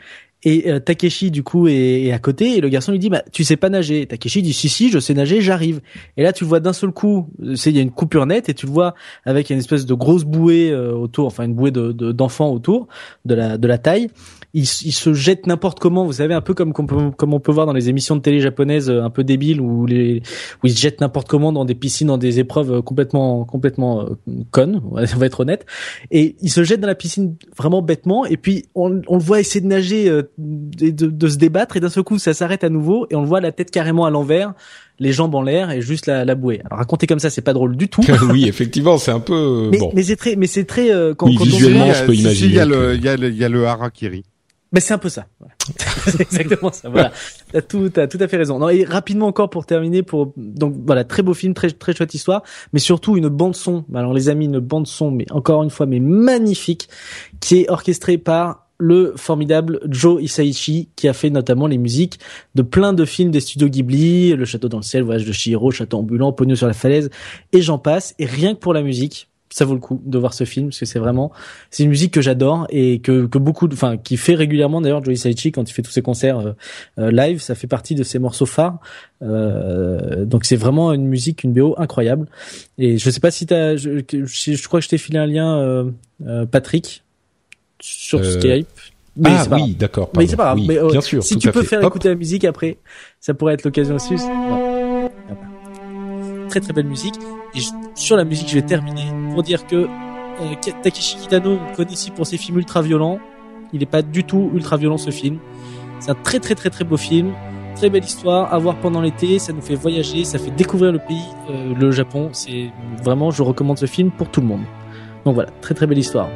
Et 0.43 0.71
euh, 0.71 0.79
Takeshi 0.79 1.31
du 1.31 1.43
coup 1.43 1.67
est, 1.67 2.03
est, 2.03 2.11
à 2.11 2.19
côté 2.19 2.57
et 2.57 2.61
le 2.61 2.69
garçon 2.69 2.91
lui 2.91 2.99
dit 2.99 3.09
bah 3.09 3.23
tu 3.31 3.43
sais 3.43 3.57
pas 3.57 3.69
nager. 3.69 4.05
Takeshi 4.05 4.41
dit 4.41 4.53
si 4.53 4.69
si 4.69 4.89
je 4.89 4.99
sais 4.99 5.13
nager 5.13 5.41
j'arrive. 5.41 5.81
Et 6.17 6.23
là 6.23 6.33
tu 6.33 6.43
le 6.43 6.49
vois 6.49 6.59
d'un 6.59 6.73
seul 6.73 6.91
coup, 6.91 7.29
c'est 7.55 7.69
il 7.69 7.75
y 7.75 7.79
a 7.79 7.83
une 7.83 7.91
coupure 7.91 8.25
nette 8.25 8.49
et 8.49 8.53
tu 8.53 8.65
le 8.65 8.71
vois 8.71 8.95
avec 9.25 9.49
une 9.49 9.59
espèce 9.59 9.85
de 9.85 9.93
grosse 9.93 10.23
bouée 10.23 10.71
euh, 10.71 10.93
autour, 10.93 11.27
enfin 11.27 11.45
une 11.45 11.53
bouée 11.53 11.71
de 11.71 11.91
d'enfants 11.91 12.51
autour 12.51 12.87
de 13.25 13.35
la 13.35 13.57
de 13.57 13.67
la 13.67 13.77
taille 13.77 14.09
il, 14.53 14.65
se 14.65 15.13
jette 15.13 15.47
n'importe 15.47 15.79
comment. 15.79 16.05
Vous 16.05 16.13
savez, 16.13 16.33
un 16.33 16.41
peu 16.41 16.53
comme, 16.53 16.73
comme 16.73 17.33
on 17.33 17.39
peut 17.39 17.51
voir 17.51 17.65
dans 17.65 17.73
les 17.73 17.89
émissions 17.89 18.15
de 18.15 18.21
télé 18.21 18.41
japonaises 18.41 18.89
euh, 18.89 19.03
un 19.03 19.09
peu 19.09 19.23
débiles 19.23 19.61
où 19.61 19.85
les 19.85 20.21
où 20.61 20.67
ils 20.67 20.73
se 20.73 20.81
jettent 20.81 20.99
n'importe 20.99 21.27
comment 21.29 21.53
dans 21.53 21.63
des 21.63 21.75
piscines, 21.75 22.07
dans 22.07 22.17
des 22.17 22.39
épreuves 22.39 22.73
euh, 22.73 22.81
complètement 22.81 23.45
complètement 23.45 24.01
euh, 24.01 24.15
connes. 24.51 24.81
On 24.91 24.95
va 24.95 25.25
être 25.25 25.39
honnête. 25.39 25.65
Et 26.11 26.35
il 26.41 26.49
se 26.49 26.63
jette 26.63 26.81
dans 26.81 26.87
la 26.87 26.95
piscine 26.95 27.35
vraiment 27.57 27.81
bêtement. 27.81 28.25
Et 28.25 28.37
puis 28.37 28.65
on, 28.75 29.01
on 29.07 29.17
le 29.17 29.23
voit 29.23 29.39
essayer 29.39 29.61
de 29.61 29.67
nager, 29.67 30.07
et 30.81 30.91
de, 30.91 31.07
de 31.07 31.27
se 31.27 31.37
débattre. 31.37 31.77
Et 31.77 31.79
d'un 31.79 31.89
seul 31.89 32.03
coup, 32.03 32.19
ça 32.19 32.33
s'arrête 32.33 32.63
à 32.63 32.69
nouveau 32.69 33.07
et 33.09 33.15
on 33.15 33.21
le 33.21 33.27
voit 33.27 33.41
la 33.41 33.51
tête 33.51 33.71
carrément 33.71 34.05
à 34.05 34.09
l'envers 34.09 34.53
les 34.99 35.13
jambes 35.13 35.33
en 35.33 35.41
l'air 35.41 35.71
et 35.71 35.81
juste 35.81 36.05
la, 36.05 36.25
la 36.25 36.35
bouée. 36.35 36.61
Alors 36.65 36.77
raconter 36.77 37.07
comme 37.07 37.17
ça, 37.17 37.31
c'est 37.31 37.41
pas 37.41 37.53
drôle 37.53 37.75
du 37.75 37.87
tout. 37.87 38.03
oui, 38.31 38.47
effectivement, 38.47 38.99
c'est 38.99 39.09
un 39.09 39.19
peu 39.19 39.69
mais, 39.71 39.79
bon. 39.79 39.91
Mais 39.95 40.03
c'est 40.03 40.15
très, 40.15 40.35
mais 40.35 40.45
c'est 40.45 40.65
très 40.65 40.89
quand, 41.17 41.27
oui, 41.27 41.37
visuellement, 41.41 41.91
je 41.91 42.05
peux 42.05 42.13
imaginer. 42.13 42.49
Il 42.49 42.55
y 42.55 42.59
a 42.59 42.65
le, 42.65 42.95
il 42.95 43.03
y 43.03 43.07
a 43.07 43.17
le, 43.17 43.29
il 43.29 43.37
y 43.37 43.43
a 43.43 43.49
le 43.49 43.65
harakiri. 43.65 44.23
Mais 44.71 44.79
c'est 44.79 44.93
un 44.93 44.97
peu 44.97 45.09
ça. 45.09 45.27
exactement 46.19 46.71
ça. 46.71 46.89
Voilà. 46.89 47.11
T'as 47.51 47.61
tout, 47.61 47.89
t'as 47.89 48.07
tout 48.07 48.17
à 48.21 48.27
fait 48.27 48.37
raison. 48.37 48.57
Non, 48.59 48.69
et 48.69 48.85
rapidement 48.85 49.27
encore 49.27 49.49
pour 49.49 49.65
terminer, 49.65 50.01
pour 50.01 50.33
donc 50.37 50.75
voilà, 50.85 51.03
très 51.03 51.23
beau 51.23 51.33
film, 51.33 51.53
très 51.53 51.71
très 51.71 51.93
chouette 51.93 52.13
histoire, 52.13 52.43
mais 52.71 52.79
surtout 52.79 53.17
une 53.17 53.27
bande 53.27 53.55
son. 53.55 53.83
Alors 53.93 54.13
les 54.13 54.29
amis, 54.29 54.45
une 54.45 54.59
bande 54.59 54.87
son, 54.87 55.11
mais 55.11 55.25
encore 55.31 55.63
une 55.63 55.69
fois, 55.69 55.85
mais 55.85 55.99
magnifique, 55.99 56.89
qui 57.41 57.61
est 57.61 57.69
orchestrée 57.69 58.17
par 58.17 58.67
le 58.81 59.13
formidable 59.15 59.79
Joe 59.87 60.23
Hisaishi 60.23 60.89
qui 60.95 61.07
a 61.07 61.13
fait 61.13 61.29
notamment 61.29 61.67
les 61.67 61.77
musiques 61.77 62.19
de 62.55 62.63
plein 62.63 62.93
de 62.93 63.05
films 63.05 63.29
des 63.29 63.39
studios 63.39 63.69
Ghibli, 63.69 64.33
Le 64.33 64.43
Château 64.43 64.69
dans 64.69 64.79
le 64.79 64.83
ciel, 64.83 65.03
Voyage 65.03 65.25
de 65.25 65.31
Chihiro, 65.31 65.69
Château 65.69 65.99
ambulant, 65.99 66.33
Pogno 66.33 66.55
sur 66.55 66.65
la 66.65 66.73
falaise, 66.73 67.11
et 67.53 67.61
j'en 67.61 67.77
passe. 67.77 68.15
Et 68.17 68.25
rien 68.25 68.55
que 68.55 68.59
pour 68.59 68.73
la 68.73 68.81
musique, 68.81 69.29
ça 69.51 69.65
vaut 69.65 69.73
le 69.73 69.79
coup 69.79 70.01
de 70.03 70.17
voir 70.17 70.33
ce 70.33 70.45
film 70.45 70.67
parce 70.67 70.79
que 70.79 70.85
c'est 70.85 70.99
vraiment 70.99 71.31
c'est 71.69 71.83
une 71.83 71.89
musique 71.89 72.13
que 72.13 72.21
j'adore 72.21 72.65
et 72.69 72.99
que 72.99 73.25
que 73.25 73.37
beaucoup 73.37 73.67
enfin 73.71 73.97
qui 73.97 74.17
fait 74.17 74.35
régulièrement 74.35 74.81
d'ailleurs 74.81 75.03
Joey 75.03 75.15
Saichi 75.15 75.51
quand 75.51 75.69
il 75.69 75.73
fait 75.73 75.81
tous 75.81 75.91
ses 75.91 76.01
concerts 76.01 76.39
euh, 76.39 76.53
euh, 76.99 77.11
live 77.11 77.41
ça 77.41 77.53
fait 77.53 77.67
partie 77.67 77.93
de 77.93 78.03
ses 78.03 78.17
morceaux 78.17 78.45
phares 78.45 78.79
euh, 79.21 80.25
donc 80.25 80.45
c'est 80.45 80.55
vraiment 80.55 80.93
une 80.93 81.05
musique 81.05 81.43
une 81.43 81.53
BO 81.53 81.75
incroyable 81.77 82.27
et 82.77 82.97
je 82.97 83.09
sais 83.09 83.19
pas 83.19 83.31
si 83.31 83.45
t'as 83.45 83.75
je, 83.75 84.01
je, 84.09 84.67
crois 84.67 84.79
que 84.79 84.85
je 84.85 84.89
t'ai 84.89 84.97
filé 84.97 85.19
un 85.19 85.27
lien 85.27 85.57
euh, 85.57 86.45
Patrick 86.45 87.03
sur 87.81 88.23
Skype 88.25 88.67
mais 89.17 89.29
ah 89.29 89.45
oui, 89.51 89.75
d'accord. 89.77 90.09
Mais 90.15 90.25
c'est 90.25 90.37
pas 90.37 90.55
grave. 90.55 90.59
mais, 90.65 90.79
bien 90.89 91.01
sûr. 91.01 91.21
Si 91.21 91.35
tu 91.35 91.51
peux 91.51 91.63
faire 91.63 91.83
écouter 91.83 92.07
la 92.07 92.15
musique 92.15 92.45
après, 92.45 92.77
ça 93.19 93.33
pourrait 93.33 93.55
être 93.55 93.65
l'occasion 93.65 93.95
aussi. 93.95 94.15
Très 96.47 96.61
très 96.61 96.71
belle 96.71 96.85
musique. 96.85 97.15
Et 97.55 97.59
sur 97.95 98.15
la 98.17 98.23
musique, 98.23 98.49
je 98.49 98.55
vais 98.55 98.61
terminer 98.61 99.03
pour 99.33 99.43
dire 99.43 99.67
que 99.67 99.75
euh, 99.75 100.71
Takeshi 100.83 101.17
Kitano, 101.17 101.57
on 101.69 101.75
connaît 101.75 101.91
ici 101.91 102.11
pour 102.11 102.25
ses 102.25 102.37
films 102.37 102.57
ultra 102.57 102.81
violents. 102.81 103.19
Il 103.73 103.79
n'est 103.79 103.85
pas 103.85 104.01
du 104.01 104.23
tout 104.23 104.51
ultra 104.53 104.77
violent 104.77 104.97
ce 104.97 105.11
film. 105.11 105.37
C'est 105.99 106.11
un 106.11 106.15
très 106.15 106.39
très 106.39 106.55
très 106.55 106.69
très 106.69 106.83
beau 106.83 106.97
film, 106.97 107.31
très 107.75 107.89
belle 107.89 108.03
histoire 108.03 108.53
à 108.53 108.57
voir 108.57 108.75
pendant 108.77 109.01
l'été. 109.01 109.39
Ça 109.39 109.53
nous 109.53 109.61
fait 109.61 109.75
voyager, 109.75 110.23
ça 110.23 110.39
fait 110.39 110.51
découvrir 110.51 110.91
le 110.91 110.99
pays, 110.99 111.23
euh, 111.49 111.73
le 111.77 111.91
Japon. 111.91 112.29
C'est 112.33 112.69
vraiment, 113.03 113.31
je 113.31 113.43
recommande 113.43 113.77
ce 113.77 113.85
film 113.85 114.11
pour 114.11 114.29
tout 114.29 114.41
le 114.41 114.47
monde. 114.47 114.63
Donc 115.25 115.35
voilà, 115.35 115.49
très 115.61 115.75
très 115.75 115.87
belle 115.87 115.99
histoire. 115.99 116.29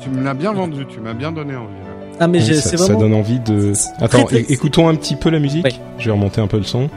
Tu 0.00 0.10
me 0.10 0.22
l'as 0.24 0.34
bien 0.34 0.52
vendu, 0.52 0.86
tu 0.86 1.00
m'as 1.00 1.14
bien 1.14 1.30
donné 1.30 1.54
envie. 1.54 1.74
Ah 2.18 2.26
mais 2.26 2.40
c'est 2.40 2.76
vraiment. 2.76 2.94
Ça 2.94 3.00
donne 3.00 3.14
envie 3.14 3.40
de. 3.40 3.72
Attends, 3.98 4.26
écoutons 4.28 4.88
un 4.88 4.94
petit 4.94 5.16
peu 5.16 5.30
la 5.30 5.38
musique. 5.38 5.80
Je 5.98 6.06
vais 6.06 6.10
remonter 6.10 6.40
un 6.40 6.46
peu 6.46 6.58
le 6.58 6.64
son. 6.64 6.90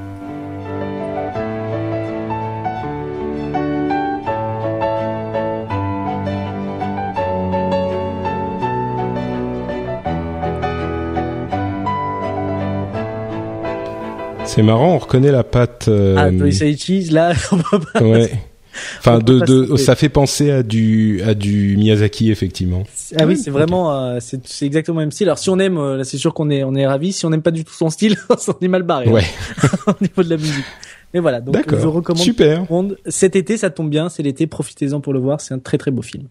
C'est 14.56 14.62
marrant, 14.62 14.94
on 14.94 14.98
reconnaît 15.00 15.32
la 15.32 15.44
patte. 15.44 15.88
Euh... 15.88 16.16
Ah, 16.16 16.30
Toisaichi, 16.30 17.06
là, 17.06 17.34
on 17.52 17.58
peut 17.58 17.80
pas. 17.92 18.04
Ouais. 18.04 18.30
Enfin, 19.00 19.18
de, 19.18 19.40
de, 19.40 19.76
ça 19.78 19.96
fait 19.96 20.10
penser 20.10 20.52
à 20.52 20.62
du, 20.62 21.24
à 21.24 21.34
du 21.34 21.76
Miyazaki, 21.76 22.30
effectivement. 22.30 22.84
Ah 23.18 23.26
oui, 23.26 23.36
c'est 23.36 23.50
vraiment, 23.50 23.92
euh, 23.96 24.20
c'est, 24.20 24.64
exactement 24.64 25.00
le 25.00 25.06
même 25.08 25.12
style. 25.12 25.28
Alors, 25.28 25.40
si 25.40 25.50
on 25.50 25.58
aime, 25.58 25.80
euh, 25.80 25.98
là, 25.98 26.04
c'est 26.04 26.20
sûr 26.20 26.36
qu'on 26.36 26.52
est, 26.52 26.64
on 26.64 26.76
est 26.76 26.86
ravi. 26.86 27.14
Si 27.14 27.26
on 27.26 27.32
n'aime 27.32 27.42
pas 27.42 27.50
du 27.50 27.66
tout 27.66 27.74
son 27.74 27.90
style, 27.90 28.16
on 28.30 28.64
est 28.64 28.68
mal 28.68 28.84
barré. 28.84 29.08
Hein, 29.08 29.14
ouais. 29.14 29.26
au 29.88 29.94
niveau 30.00 30.22
de 30.22 30.30
la 30.30 30.38
musique. 30.38 30.66
Mais 31.16 31.20
voilà, 31.20 31.42
donc 31.42 31.56
je 31.68 31.88
recommande 31.88 32.24
Super. 32.24 32.72
Monde. 32.72 32.98
Cet 33.08 33.36
été, 33.36 33.58
ça 33.58 33.72
tombe 33.72 33.90
bien, 33.90 34.10
c'est 34.10 34.22
l'été, 34.22 34.46
profitez-en 34.46 35.02
pour 35.02 35.14
le 35.14 35.20
voir. 35.20 35.42
C'est 35.42 35.56
un 35.56 35.60
très 35.60 35.80
très 35.80 35.90
beau 35.90 36.04
film. 36.04 36.28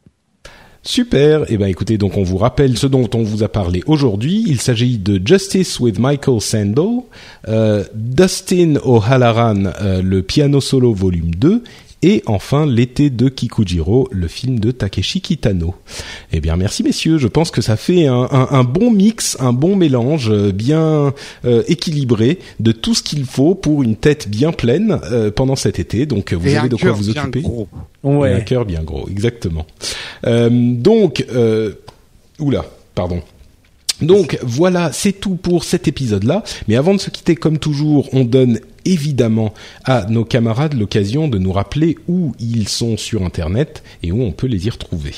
Super. 0.85 1.45
Eh 1.49 1.59
ben, 1.59 1.67
écoutez, 1.67 1.97
donc 1.97 2.17
on 2.17 2.25
vous 2.25 2.39
rappelle 2.39 2.77
ce 2.77 2.89
dont 2.89 3.09
on 3.15 3.23
vous 3.23 3.45
a 3.45 3.49
parlé 3.49 3.83
aujourd'hui. 3.87 4.45
Il 4.49 4.61
s'agit 4.61 4.99
de 4.99 5.21
Justice 5.25 5.79
with 5.79 6.01
Michael 6.01 6.41
Sando, 6.41 7.09
euh, 7.47 7.85
Dustin 7.95 8.75
O'Halloran, 8.83 9.67
euh, 9.81 10.03
le 10.03 10.23
piano 10.23 10.61
solo 10.61 10.93
volume 10.93 11.37
2, 11.37 11.63
et 12.03 12.23
enfin 12.27 12.67
l'été 12.67 13.11
de 13.11 13.29
Kikujiro, 13.29 14.09
le 14.11 14.29
film 14.29 14.59
de 14.59 14.71
Takeshi 14.71 15.21
Kitano. 15.21 15.75
Eh 16.33 16.41
bien, 16.41 16.57
merci 16.57 16.83
messieurs. 16.83 17.19
Je 17.19 17.29
pense 17.29 17.51
que 17.51 17.63
ça 17.63 17.77
fait 17.77 18.07
un, 18.07 18.29
un, 18.31 18.49
un 18.51 18.65
bon 18.65 18.91
mix, 18.91 19.37
un 19.41 19.53
bon 19.53 19.77
mélange 19.77 20.31
euh, 20.31 20.53
bien 20.53 21.15
euh, 21.45 21.63
équilibré 21.69 22.39
de 22.61 22.73
tout 22.73 22.95
ce 22.95 23.03
qu'il 23.03 23.25
faut 23.25 23.55
pour 23.55 23.83
une 23.83 23.97
tête 23.97 24.29
bien 24.29 24.53
pleine 24.53 24.99
euh, 25.11 25.31
pendant 25.31 25.57
cet 25.57 25.79
été. 25.79 26.07
Donc, 26.07 26.33
vous 26.33 26.55
avez 26.55 26.69
de 26.69 26.77
quoi 26.77 26.93
vous 26.93 27.11
occuper. 27.11 27.41
Gros. 27.43 27.69
Ouais. 28.03 28.35
un 28.35 28.41
cœur 28.41 28.65
bien 28.65 28.83
gros, 28.83 29.09
exactement. 29.09 29.67
donc, 30.25 31.25
oula, 32.39 32.65
pardon. 32.95 33.23
Donc 34.01 34.39
voilà, 34.43 34.93
c'est 34.93 35.13
tout 35.13 35.37
pour 35.37 35.65
cet 35.65 35.89
épisode-là. 35.89 36.43
Mais 36.69 36.77
avant 36.77 36.95
de 36.95 37.01
se 37.01 37.11
quitter, 37.11 37.35
comme 37.35 37.59
toujours, 37.59 38.09
on 38.13 38.25
donne 38.25 38.61
évidemment 38.85 39.55
à 39.85 40.07
nos 40.07 40.25
camarades 40.25 40.75
l'occasion 40.75 41.29
de 41.29 41.39
nous 41.39 41.53
rappeler 41.53 41.99
où 42.09 42.35
ils 42.41 42.69
sont 42.69 42.97
sur 42.97 43.23
Internet 43.23 43.83
et 44.03 44.13
où 44.13 44.23
on 44.23 44.33
peut 44.33 44.47
les 44.49 44.67
y 44.67 44.71
retrouver. 44.71 45.15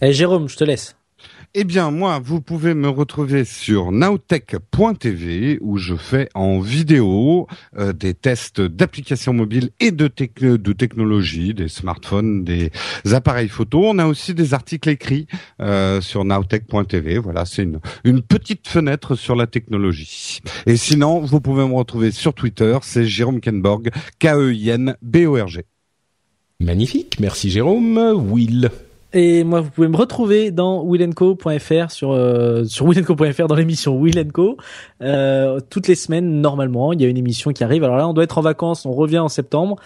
Allez 0.00 0.12
Jérôme, 0.12 0.48
je 0.48 0.56
te 0.56 0.64
laisse. 0.64 0.94
Eh 1.56 1.62
bien, 1.62 1.92
moi, 1.92 2.18
vous 2.18 2.40
pouvez 2.40 2.74
me 2.74 2.88
retrouver 2.88 3.44
sur 3.44 3.92
nowtech.tv 3.92 5.58
où 5.60 5.78
je 5.78 5.94
fais 5.94 6.28
en 6.34 6.58
vidéo 6.58 7.46
euh, 7.78 7.92
des 7.92 8.12
tests 8.12 8.60
d'applications 8.60 9.32
mobiles 9.32 9.70
et 9.78 9.92
de, 9.92 10.10
de 10.56 10.72
technologie, 10.72 11.54
des 11.54 11.68
smartphones, 11.68 12.42
des 12.42 12.72
appareils 13.12 13.48
photo. 13.48 13.84
On 13.84 14.00
a 14.00 14.06
aussi 14.06 14.34
des 14.34 14.52
articles 14.52 14.88
écrits 14.88 15.28
euh, 15.60 16.00
sur 16.00 16.24
nowtech.tv. 16.24 17.18
Voilà, 17.18 17.44
c'est 17.44 17.62
une, 17.62 17.78
une 18.02 18.22
petite 18.22 18.66
fenêtre 18.66 19.14
sur 19.14 19.36
la 19.36 19.46
technologie. 19.46 20.40
Et 20.66 20.76
sinon, 20.76 21.20
vous 21.20 21.40
pouvez 21.40 21.64
me 21.68 21.74
retrouver 21.74 22.10
sur 22.10 22.34
Twitter, 22.34 22.76
c'est 22.82 23.06
Jérôme 23.06 23.40
Kenborg, 23.40 23.90
K-E-I-N-B-O-R-G. 24.18 25.62
Magnifique, 26.58 27.20
merci 27.20 27.48
Jérôme. 27.48 27.96
Will 27.96 28.72
et 29.16 29.44
moi, 29.44 29.60
vous 29.60 29.70
pouvez 29.70 29.86
me 29.86 29.96
retrouver 29.96 30.50
dans 30.50 30.84
willenco.fr 30.84 31.90
sur 31.92 32.10
euh, 32.10 32.64
sur 32.64 32.84
willenco.fr 32.84 33.46
dans 33.46 33.54
l'émission 33.54 34.02
Willenco 34.02 34.56
euh, 35.02 35.60
toutes 35.70 35.86
les 35.86 35.94
semaines 35.94 36.40
normalement. 36.40 36.92
Il 36.92 37.00
y 37.00 37.04
a 37.04 37.08
une 37.08 37.16
émission 37.16 37.52
qui 37.52 37.62
arrive. 37.62 37.84
Alors 37.84 37.96
là, 37.96 38.08
on 38.08 38.12
doit 38.12 38.24
être 38.24 38.38
en 38.38 38.40
vacances. 38.40 38.86
On 38.86 38.92
revient 38.92 39.20
en 39.20 39.28
septembre. 39.28 39.76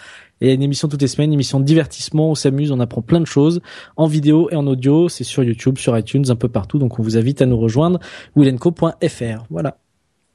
Et 0.41 0.45
il 0.45 0.47
y 0.47 0.51
a 0.51 0.55
une 0.55 0.63
émission 0.63 0.87
toutes 0.87 1.03
les 1.03 1.07
semaines, 1.07 1.29
une 1.29 1.35
émission 1.35 1.59
de 1.59 1.65
divertissement. 1.65 2.31
On 2.31 2.35
s'amuse, 2.35 2.71
on 2.71 2.79
apprend 2.79 3.03
plein 3.03 3.19
de 3.19 3.27
choses 3.27 3.61
en 3.97 4.07
vidéo 4.07 4.49
et 4.49 4.55
en 4.55 4.65
audio. 4.65 5.09
C'est 5.09 5.23
sur 5.23 5.43
YouTube, 5.43 5.77
sur 5.77 5.95
iTunes, 5.95 6.25
un 6.29 6.35
peu 6.35 6.49
partout. 6.49 6.79
Donc 6.79 6.97
on 6.97 7.03
vous 7.03 7.15
invite 7.15 7.43
à 7.43 7.45
nous 7.45 7.57
rejoindre. 7.57 7.99
willenco.fr. 8.35 9.45
Voilà. 9.51 9.77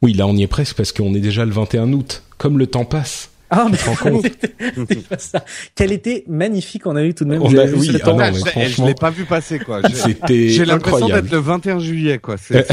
Oui, 0.03 0.13
là 0.13 0.29
on 0.29 0.37
y 0.37 0.45
est 0.45 0.47
presque 0.47 0.77
parce 0.77 0.93
qu'on 0.93 1.15
est 1.15 1.21
déjà 1.21 1.45
le 1.45 1.51
21 1.51 1.93
août. 1.93 2.23
Comme 2.39 2.61
le 2.61 2.69
temps 2.69 2.85
passe. 2.85 3.34
Ah, 3.57 3.69
mais 3.71 3.79
ça. 5.19 5.45
Quel 5.75 5.93
été 5.93 6.25
magnifique 6.27 6.87
on 6.87 6.97
a 6.97 7.05
eu 7.05 7.15
tout 7.15 7.25
de 7.25 7.31
même. 7.31 7.43
On 7.43 7.47
a, 7.57 7.67
oui, 7.67 7.91
ah 8.03 8.07
non, 8.07 8.17
mais 8.17 8.33
franchement... 8.33 8.65
je 8.69 8.85
l'ai 8.85 8.95
pas 8.95 9.11
vu 9.11 9.25
passer 9.25 9.61
quoi. 9.61 9.81
C'était 9.93 10.49
J'ai 10.49 10.65
l'impression 10.65 11.07
d'être 11.09 11.31
le 11.31 11.39
21 11.39 11.79
juillet 11.79 12.19
quoi. 12.19 12.37
C'est 12.37 12.67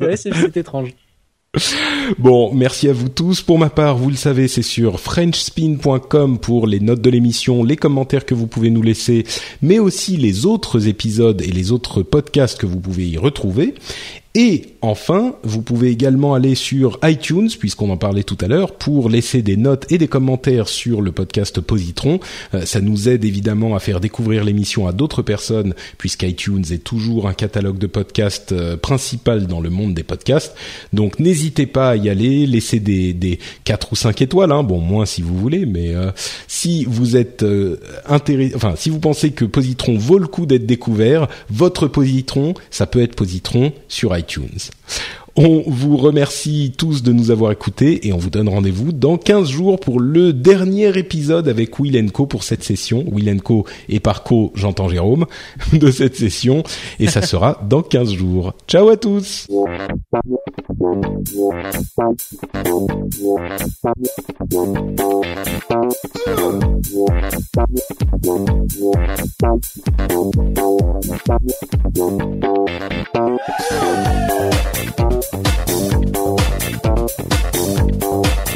vrai, 0.00 0.16
c'est 0.16 0.56
étrange. 0.56 0.90
Bon, 2.18 2.52
merci 2.54 2.88
à 2.88 2.94
vous 2.94 3.10
tous. 3.10 3.42
Pour 3.42 3.58
ma 3.58 3.68
part, 3.68 3.96
vous 3.98 4.08
le 4.08 4.16
savez, 4.16 4.48
c'est 4.48 4.62
sur 4.62 4.98
frenchspin.com 5.00 6.38
pour 6.38 6.66
les 6.66 6.80
notes 6.80 7.02
de 7.02 7.10
l'émission, 7.10 7.62
les 7.62 7.76
commentaires 7.76 8.24
que 8.24 8.34
vous 8.34 8.46
pouvez 8.46 8.70
nous 8.70 8.80
laisser, 8.80 9.24
mais 9.60 9.78
aussi 9.78 10.16
les 10.16 10.46
autres 10.46 10.88
épisodes 10.88 11.42
et 11.42 11.52
les 11.52 11.70
autres 11.70 12.02
podcasts 12.02 12.58
que 12.58 12.66
vous 12.66 12.80
pouvez 12.80 13.06
y 13.06 13.18
retrouver. 13.18 13.74
Et 14.34 14.76
enfin, 14.80 15.34
vous 15.42 15.60
pouvez 15.60 15.90
également 15.90 16.32
aller 16.32 16.54
sur 16.54 16.98
iTunes, 17.02 17.50
puisqu'on 17.58 17.90
en 17.90 17.98
parlait 17.98 18.22
tout 18.22 18.38
à 18.40 18.48
l'heure, 18.48 18.76
pour 18.76 19.10
laisser 19.10 19.42
des 19.42 19.58
notes 19.58 19.84
et 19.92 19.98
des 19.98 20.08
commentaires 20.08 20.68
sur 20.68 21.02
le 21.02 21.12
podcast 21.12 21.60
Positron. 21.60 22.18
Euh, 22.54 22.64
ça 22.64 22.80
nous 22.80 23.10
aide 23.10 23.26
évidemment 23.26 23.76
à 23.76 23.78
faire 23.78 24.00
découvrir 24.00 24.42
l'émission 24.42 24.86
à 24.86 24.92
d'autres 24.92 25.20
personnes, 25.20 25.74
puisqu'iTunes 25.98 26.64
est 26.70 26.82
toujours 26.82 27.28
un 27.28 27.34
catalogue 27.34 27.76
de 27.76 27.86
podcasts 27.86 28.52
euh, 28.52 28.78
principal 28.78 29.46
dans 29.46 29.60
le 29.60 29.68
monde 29.68 29.92
des 29.92 30.02
podcasts. 30.02 30.54
Donc 30.94 31.18
n'hésitez 31.18 31.66
pas 31.66 31.90
à 31.90 31.96
y 31.96 32.08
aller, 32.08 32.46
laissez 32.46 32.80
des, 32.80 33.12
des 33.12 33.38
4 33.64 33.92
ou 33.92 33.96
5 33.96 34.22
étoiles, 34.22 34.52
hein, 34.52 34.62
bon 34.62 34.80
moins 34.80 35.04
si 35.04 35.20
vous 35.20 35.36
voulez, 35.36 35.66
mais 35.66 35.94
euh, 35.94 36.10
si 36.48 36.86
vous 36.86 37.16
êtes 37.16 37.44
intéressé, 38.08 38.54
enfin 38.56 38.74
si 38.76 38.88
vous 38.88 38.98
pensez 38.98 39.32
que 39.32 39.44
Positron 39.44 39.98
vaut 39.98 40.18
le 40.18 40.26
coup 40.26 40.46
d'être 40.46 40.64
découvert, 40.64 41.28
votre 41.50 41.86
Positron, 41.86 42.54
ça 42.70 42.86
peut 42.86 43.02
être 43.02 43.14
Positron 43.14 43.72
sur 43.88 44.16
iTunes 44.16 44.21
iTunes. 44.22 44.70
On 45.34 45.62
vous 45.66 45.96
remercie 45.96 46.74
tous 46.76 47.02
de 47.02 47.10
nous 47.10 47.30
avoir 47.30 47.52
écoutés 47.52 48.06
et 48.06 48.12
on 48.12 48.18
vous 48.18 48.28
donne 48.28 48.50
rendez-vous 48.50 48.92
dans 48.92 49.16
15 49.16 49.48
jours 49.48 49.80
pour 49.80 49.98
le 49.98 50.34
dernier 50.34 50.98
épisode 50.98 51.48
avec 51.48 51.78
Will 51.78 52.12
Co 52.12 52.26
pour 52.26 52.42
cette 52.42 52.62
session. 52.62 53.04
Will 53.10 53.42
Co 53.42 53.64
et 53.88 53.98
par 53.98 54.24
Co, 54.24 54.52
j'entends 54.54 54.90
Jérôme, 54.90 55.24
de 55.72 55.90
cette 55.90 56.16
session 56.16 56.62
et 57.00 57.06
ça 57.06 57.22
sera 57.22 57.58
dans 57.66 57.82
15 57.82 58.12
jours. 58.12 58.52
Ciao 58.68 58.90
à 58.90 58.98
tous! 58.98 59.48
Thank 75.22 75.52
you. 78.02 78.51